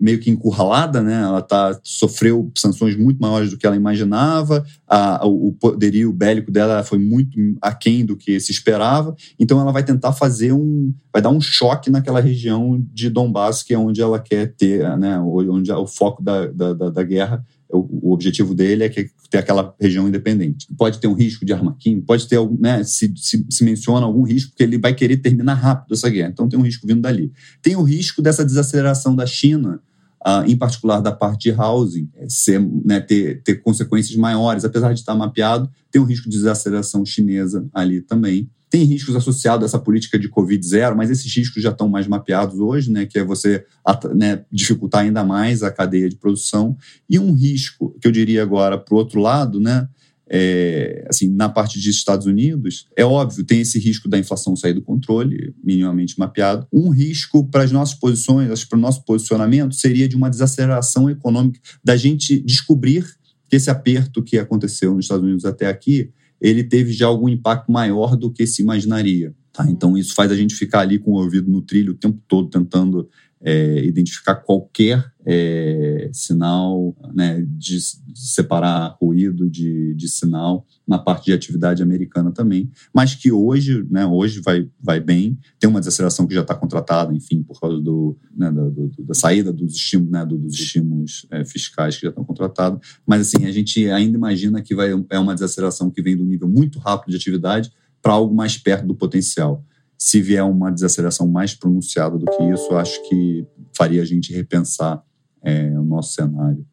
meio 0.00 0.18
que 0.18 0.30
encurralada, 0.30 1.02
né? 1.02 1.22
Ela 1.22 1.42
tá 1.42 1.78
sofreu 1.82 2.50
sanções 2.56 2.96
muito 2.96 3.18
maiores 3.20 3.50
do 3.50 3.58
que 3.58 3.66
ela 3.66 3.76
imaginava. 3.76 4.64
A, 4.86 5.26
o 5.26 5.52
poderio 5.52 6.12
bélico 6.12 6.50
dela 6.50 6.82
foi 6.82 6.98
muito 6.98 7.38
aquém 7.60 8.04
do 8.04 8.16
que 8.16 8.38
se 8.40 8.52
esperava. 8.52 9.14
Então 9.38 9.60
ela 9.60 9.72
vai 9.72 9.82
tentar 9.82 10.12
fazer 10.12 10.52
um, 10.52 10.94
vai 11.12 11.20
dar 11.20 11.30
um 11.30 11.40
choque 11.40 11.90
naquela 11.90 12.20
região 12.20 12.82
de 12.92 13.10
Donbass 13.10 13.62
que 13.62 13.74
é 13.74 13.78
onde 13.78 14.00
ela 14.00 14.18
quer 14.18 14.54
ter, 14.54 14.96
né? 14.96 15.18
Onde 15.18 15.70
é 15.70 15.76
o 15.76 15.86
foco 15.86 16.22
da, 16.22 16.46
da, 16.46 16.72
da 16.72 17.02
guerra 17.02 17.44
o, 17.72 18.12
objetivo 18.12 18.54
dele 18.54 18.84
é 18.84 18.88
que 18.88 19.10
ter 19.30 19.38
aquela 19.38 19.74
região 19.80 20.06
independente. 20.06 20.66
Pode 20.76 21.00
ter 21.00 21.08
um 21.08 21.14
risco 21.14 21.44
de 21.44 21.52
arma 21.52 21.74
química, 21.78 22.06
pode 22.06 22.28
ter 22.28 22.36
algum, 22.36 22.60
né, 22.60 22.84
se, 22.84 23.12
se, 23.16 23.44
se, 23.48 23.64
menciona 23.64 24.04
algum 24.04 24.22
risco, 24.22 24.50
porque 24.50 24.62
ele 24.62 24.78
vai 24.78 24.94
querer 24.94 25.16
terminar 25.16 25.54
rápido 25.54 25.94
essa 25.94 26.08
guerra. 26.10 26.30
Então 26.30 26.48
tem 26.48 26.58
um 26.58 26.62
risco 26.62 26.86
vindo 26.86 27.00
dali. 27.00 27.32
Tem 27.62 27.74
o 27.74 27.82
risco 27.82 28.20
dessa 28.20 28.44
desaceleração 28.44 29.16
da 29.16 29.26
China, 29.26 29.80
uh, 30.26 30.44
em 30.46 30.56
particular 30.56 31.00
da 31.00 31.12
parte 31.12 31.50
de 31.50 31.58
housing, 31.58 32.08
é, 32.16 32.26
ser, 32.28 32.60
né, 32.84 33.00
ter, 33.00 33.42
ter 33.42 33.56
consequências 33.56 34.16
maiores, 34.16 34.64
apesar 34.64 34.92
de 34.92 35.00
estar 35.00 35.14
mapeado, 35.14 35.70
tem 35.90 36.00
um 36.00 36.04
risco 36.06 36.28
de 36.28 36.36
desaceleração 36.36 37.04
chinesa 37.04 37.66
ali 37.72 38.00
também. 38.00 38.48
Tem 38.72 38.84
riscos 38.84 39.14
associados 39.14 39.64
a 39.64 39.66
essa 39.66 39.78
política 39.78 40.18
de 40.18 40.30
Covid 40.30 40.66
zero, 40.66 40.96
mas 40.96 41.10
esses 41.10 41.30
riscos 41.36 41.62
já 41.62 41.68
estão 41.68 41.90
mais 41.90 42.06
mapeados 42.06 42.58
hoje, 42.58 42.90
né, 42.90 43.04
que 43.04 43.18
é 43.18 43.22
você 43.22 43.66
né, 44.14 44.46
dificultar 44.50 45.02
ainda 45.02 45.22
mais 45.22 45.62
a 45.62 45.70
cadeia 45.70 46.08
de 46.08 46.16
produção. 46.16 46.74
E 47.06 47.18
um 47.18 47.34
risco, 47.34 47.94
que 48.00 48.08
eu 48.08 48.10
diria 48.10 48.42
agora 48.42 48.78
para 48.78 48.94
o 48.94 48.96
outro 48.96 49.20
lado, 49.20 49.60
né, 49.60 49.86
é, 50.26 51.04
assim, 51.06 51.28
na 51.28 51.50
parte 51.50 51.76
dos 51.76 51.86
Estados 51.86 52.24
Unidos, 52.24 52.88
é 52.96 53.04
óbvio, 53.04 53.44
tem 53.44 53.60
esse 53.60 53.78
risco 53.78 54.08
da 54.08 54.18
inflação 54.18 54.56
sair 54.56 54.72
do 54.72 54.80
controle, 54.80 55.54
minimamente 55.62 56.18
mapeado. 56.18 56.66
Um 56.72 56.88
risco 56.88 57.46
para 57.50 57.64
as 57.64 57.72
nossas 57.72 57.94
posições, 57.98 58.64
para 58.64 58.78
o 58.78 58.80
nosso 58.80 59.04
posicionamento, 59.04 59.74
seria 59.74 60.08
de 60.08 60.16
uma 60.16 60.30
desaceleração 60.30 61.10
econômica, 61.10 61.60
da 61.84 61.94
gente 61.94 62.40
descobrir 62.40 63.04
que 63.50 63.56
esse 63.56 63.68
aperto 63.68 64.22
que 64.22 64.38
aconteceu 64.38 64.94
nos 64.94 65.04
Estados 65.04 65.24
Unidos 65.26 65.44
até 65.44 65.66
aqui 65.66 66.10
ele 66.42 66.64
teve 66.64 66.92
já 66.92 67.06
algum 67.06 67.28
impacto 67.28 67.70
maior 67.70 68.16
do 68.16 68.30
que 68.30 68.46
se 68.46 68.60
imaginaria. 68.60 69.32
Tá? 69.52 69.64
Então, 69.70 69.96
isso 69.96 70.14
faz 70.14 70.32
a 70.32 70.36
gente 70.36 70.56
ficar 70.56 70.80
ali 70.80 70.98
com 70.98 71.12
o 71.12 71.14
ouvido 71.14 71.48
no 71.50 71.62
trilho 71.62 71.92
o 71.92 71.96
tempo 71.96 72.20
todo, 72.26 72.50
tentando 72.50 73.08
é, 73.44 73.84
identificar 73.84 74.36
qualquer 74.36 75.04
é, 75.24 76.10
sinal, 76.12 76.96
né, 77.14 77.44
de, 77.46 77.78
separar 78.14 78.96
ruído 79.00 79.48
de, 79.48 79.94
de, 79.94 80.08
sinal 80.08 80.66
na 80.86 80.98
parte 80.98 81.26
de 81.26 81.32
atividade 81.32 81.82
americana 81.82 82.30
também, 82.30 82.70
mas 82.94 83.14
que 83.14 83.32
hoje, 83.32 83.84
né, 83.90 84.06
hoje 84.06 84.40
vai, 84.40 84.68
vai 84.80 85.00
bem, 85.00 85.38
tem 85.58 85.68
uma 85.68 85.80
desaceleração 85.80 86.26
que 86.26 86.34
já 86.34 86.42
está 86.42 86.54
contratada, 86.54 87.14
enfim, 87.14 87.42
por 87.42 87.60
causa 87.60 87.80
do, 87.80 88.16
né, 88.36 88.50
da, 88.50 88.68
do, 88.68 88.90
da, 88.98 89.14
saída 89.14 89.52
dos 89.52 89.74
estímulos, 89.74 90.12
né, 90.12 90.24
dos 90.24 90.54
estímulos 90.54 91.26
é, 91.30 91.44
fiscais 91.44 91.96
que 91.96 92.02
já 92.02 92.10
estão 92.10 92.24
contratados, 92.24 92.80
mas 93.06 93.22
assim, 93.22 93.44
a 93.46 93.52
gente 93.52 93.88
ainda 93.90 94.16
imagina 94.16 94.62
que 94.62 94.74
vai, 94.74 94.90
é 95.10 95.18
uma 95.18 95.34
desaceleração 95.34 95.90
que 95.90 96.02
vem 96.02 96.16
do 96.16 96.24
nível 96.24 96.48
muito 96.48 96.78
rápido 96.78 97.10
de 97.10 97.16
atividade 97.16 97.72
para 98.00 98.12
algo 98.12 98.34
mais 98.34 98.56
perto 98.56 98.86
do 98.86 98.94
potencial 98.94 99.64
se 100.04 100.20
vier 100.20 100.42
uma 100.42 100.68
desaceleração 100.68 101.28
mais 101.28 101.54
pronunciada 101.54 102.18
do 102.18 102.26
que 102.26 102.42
isso, 102.50 102.74
acho 102.74 103.08
que 103.08 103.46
faria 103.72 104.02
a 104.02 104.04
gente 104.04 104.32
repensar 104.32 105.00
é, 105.44 105.78
o 105.78 105.84
nosso 105.84 106.14
cenário 106.14 106.66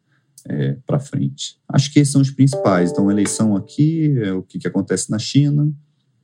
é, 0.48 0.76
para 0.84 0.98
frente. 0.98 1.56
Acho 1.68 1.92
que 1.92 2.00
esses 2.00 2.10
são 2.10 2.20
os 2.20 2.32
principais. 2.32 2.90
Então, 2.90 3.08
eleição 3.08 3.54
aqui, 3.54 4.18
é 4.18 4.32
o 4.32 4.42
que, 4.42 4.58
que 4.58 4.66
acontece 4.66 5.12
na 5.12 5.18
China, 5.20 5.72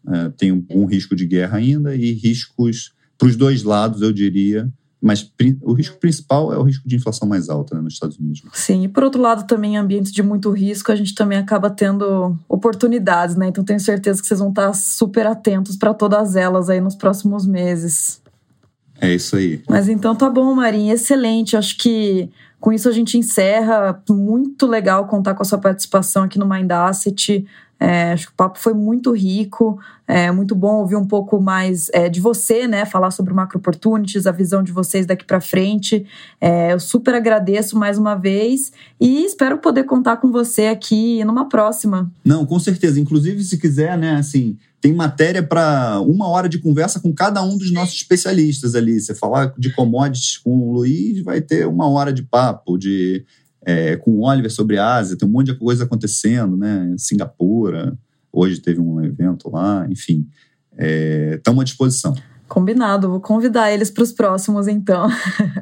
é, 0.08 0.30
tem 0.30 0.50
um, 0.50 0.66
um 0.68 0.84
risco 0.84 1.14
de 1.14 1.26
guerra 1.26 1.58
ainda 1.58 1.94
e 1.94 2.10
riscos 2.12 2.92
para 3.16 3.28
os 3.28 3.36
dois 3.36 3.62
lados, 3.62 4.02
eu 4.02 4.12
diria, 4.12 4.68
mas 5.06 5.30
o 5.62 5.72
risco 5.72 5.98
principal 5.98 6.52
é 6.52 6.58
o 6.58 6.64
risco 6.64 6.88
de 6.88 6.96
inflação 6.96 7.28
mais 7.28 7.48
alta 7.48 7.76
né, 7.76 7.80
nos 7.80 7.94
Estados 7.94 8.18
Unidos. 8.18 8.42
Sim, 8.52 8.82
e 8.82 8.88
por 8.88 9.04
outro 9.04 9.22
lado, 9.22 9.46
também 9.46 9.74
em 9.74 9.76
ambientes 9.76 10.10
de 10.10 10.20
muito 10.20 10.50
risco, 10.50 10.90
a 10.90 10.96
gente 10.96 11.14
também 11.14 11.38
acaba 11.38 11.70
tendo 11.70 12.36
oportunidades, 12.48 13.36
né? 13.36 13.46
Então 13.46 13.62
tenho 13.62 13.78
certeza 13.78 14.20
que 14.20 14.26
vocês 14.26 14.40
vão 14.40 14.48
estar 14.48 14.74
super 14.74 15.26
atentos 15.28 15.76
para 15.76 15.94
todas 15.94 16.34
elas 16.34 16.68
aí 16.68 16.80
nos 16.80 16.96
próximos 16.96 17.46
meses. 17.46 18.20
É 19.00 19.14
isso 19.14 19.36
aí. 19.36 19.62
Mas 19.68 19.88
então 19.88 20.14
tá 20.16 20.28
bom, 20.28 20.52
Marinha, 20.54 20.94
excelente. 20.94 21.56
Acho 21.56 21.78
que 21.78 22.28
com 22.58 22.72
isso 22.72 22.88
a 22.88 22.92
gente 22.92 23.16
encerra. 23.16 24.02
Muito 24.10 24.66
legal 24.66 25.06
contar 25.06 25.34
com 25.34 25.42
a 25.42 25.46
sua 25.46 25.58
participação 25.58 26.24
aqui 26.24 26.36
no 26.36 26.48
Mind 26.48 26.70
Asset. 26.72 27.46
É, 27.78 28.12
acho 28.12 28.28
que 28.28 28.32
o 28.32 28.36
papo 28.36 28.58
foi 28.58 28.72
muito 28.72 29.12
rico, 29.12 29.78
é 30.08 30.30
muito 30.30 30.54
bom 30.54 30.76
ouvir 30.76 30.96
um 30.96 31.06
pouco 31.06 31.40
mais 31.40 31.90
é, 31.92 32.08
de 32.08 32.20
você, 32.20 32.66
né? 32.66 32.86
Falar 32.86 33.10
sobre 33.10 33.32
o 33.32 33.36
Macro 33.36 33.58
Opportunities, 33.58 34.26
a 34.26 34.32
visão 34.32 34.62
de 34.62 34.72
vocês 34.72 35.04
daqui 35.04 35.24
para 35.24 35.40
frente. 35.40 36.06
É, 36.40 36.72
eu 36.72 36.80
super 36.80 37.14
agradeço 37.14 37.78
mais 37.78 37.98
uma 37.98 38.14
vez 38.14 38.72
e 38.98 39.24
espero 39.24 39.58
poder 39.58 39.84
contar 39.84 40.16
com 40.16 40.32
você 40.32 40.66
aqui 40.66 41.22
numa 41.24 41.48
próxima. 41.48 42.10
Não, 42.24 42.46
com 42.46 42.58
certeza. 42.58 42.98
Inclusive, 42.98 43.44
se 43.44 43.58
quiser, 43.58 43.98
né, 43.98 44.14
assim, 44.14 44.56
tem 44.80 44.94
matéria 44.94 45.42
para 45.42 46.00
uma 46.00 46.28
hora 46.28 46.48
de 46.48 46.58
conversa 46.58 47.00
com 47.00 47.12
cada 47.12 47.42
um 47.42 47.58
dos 47.58 47.72
nossos 47.72 47.96
especialistas 47.96 48.74
ali. 48.74 49.00
Você 49.00 49.14
falar 49.14 49.52
de 49.58 49.70
commodities 49.74 50.38
com 50.38 50.56
o 50.56 50.72
Luiz, 50.72 51.22
vai 51.22 51.40
ter 51.40 51.66
uma 51.66 51.88
hora 51.88 52.12
de 52.12 52.22
papo, 52.22 52.78
de 52.78 53.24
é, 53.66 53.96
com 53.96 54.12
o 54.12 54.24
Oliver 54.24 54.50
sobre 54.50 54.78
a 54.78 54.94
Ásia, 54.94 55.18
tem 55.18 55.28
um 55.28 55.32
monte 55.32 55.48
de 55.48 55.58
coisa 55.58 55.82
acontecendo, 55.82 56.56
né? 56.56 56.94
Singapura, 56.96 57.98
hoje 58.32 58.60
teve 58.60 58.80
um 58.80 59.02
evento 59.02 59.50
lá, 59.50 59.84
enfim. 59.90 60.24
Estamos 61.34 61.60
é, 61.60 61.62
à 61.62 61.64
disposição. 61.64 62.14
Combinado, 62.46 63.10
vou 63.10 63.20
convidar 63.20 63.72
eles 63.72 63.90
para 63.90 64.04
os 64.04 64.12
próximos, 64.12 64.68
então. 64.68 65.08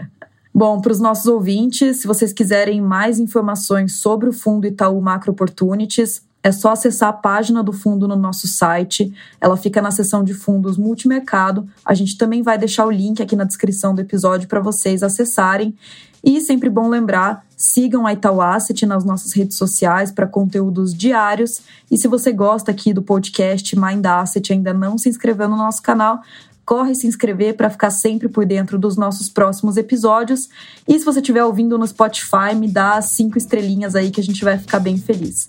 Bom, 0.53 0.81
para 0.81 0.93
os 0.93 1.01
nossos 1.01 1.27
ouvintes, 1.27 2.03
se 2.03 2.07
vocês 2.07 2.33
quiserem 2.33 2.81
mais 2.81 3.19
informações 3.19 3.97
sobre 3.97 4.29
o 4.29 4.33
fundo 4.33 4.67
Itaú 4.67 5.01
Macro 5.01 5.33
Opportunities, 5.33 6.23
é 6.45 6.53
só 6.53 6.73
acessar 6.73 7.09
a 7.09 7.13
página 7.15 7.63
do 7.63 7.73
fundo 7.73 8.07
no 8.07 8.15
nosso 8.15 8.47
site. 8.47 9.11
Ela 9.41 9.57
fica 9.57 9.81
na 9.81 9.91
seção 9.91 10.23
de 10.23 10.35
fundos 10.35 10.77
multimercado. 10.77 11.67
A 11.83 11.95
gente 11.95 12.19
também 12.19 12.43
vai 12.43 12.59
deixar 12.59 12.85
o 12.85 12.91
link 12.91 13.23
aqui 13.23 13.35
na 13.35 13.45
descrição 13.45 13.95
do 13.95 14.03
episódio 14.03 14.47
para 14.47 14.61
vocês 14.61 15.03
acessarem. 15.03 15.75
E 16.23 16.39
sempre 16.43 16.69
bom 16.69 16.89
lembrar, 16.89 17.45
sigam 17.57 18.07
a 18.07 18.13
Itaú 18.13 18.43
Asset 18.43 18.85
nas 18.85 19.05
nossas 19.05 19.33
redes 19.33 19.57
sociais 19.57 20.13
para 20.13 20.27
conteúdos 20.27 20.95
diários. 20.95 21.63
E 21.91 21.97
se 21.97 22.07
você 22.09 22.31
gosta 22.31 22.71
aqui 22.71 22.93
do 22.93 23.03
podcast 23.03 23.75
Mind 23.79 24.05
Asset 24.05 24.51
e 24.51 24.53
ainda 24.53 24.75
não 24.75 24.99
se 24.99 25.09
inscreveu 25.09 25.49
no 25.49 25.57
nosso 25.57 25.83
canal, 25.83 26.21
corre 26.65 26.95
se 26.95 27.07
inscrever 27.07 27.57
para 27.57 27.71
ficar 27.71 27.91
sempre 27.91 28.29
por 28.29 28.47
dentro 28.47 28.79
dos 28.79 28.97
nossos 28.97 29.29
próximos 29.29 29.77
episódios. 29.77 30.49
E 30.89 30.99
se 30.99 31.05
você 31.05 31.21
estiver 31.21 31.45
ouvindo 31.45 31.79
no 31.79 31.87
Spotify, 31.87 32.55
me 32.57 32.69
dá 32.69 33.01
cinco 33.03 33.39
estrelinhas 33.39 33.95
aí 33.95 34.11
que 34.11 34.21
a 34.21 34.25
gente 34.25 34.45
vai 34.45 34.59
ficar 34.59 34.81
bem 34.81 34.97
feliz. 34.97 35.49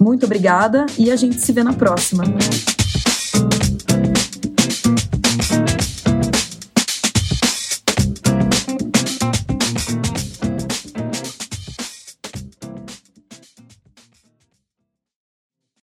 Muito 0.00 0.26
obrigada 0.26 0.86
e 0.98 1.10
a 1.10 1.16
gente 1.16 1.40
se 1.40 1.52
vê 1.52 1.62
na 1.62 1.72
próxima. 1.72 2.24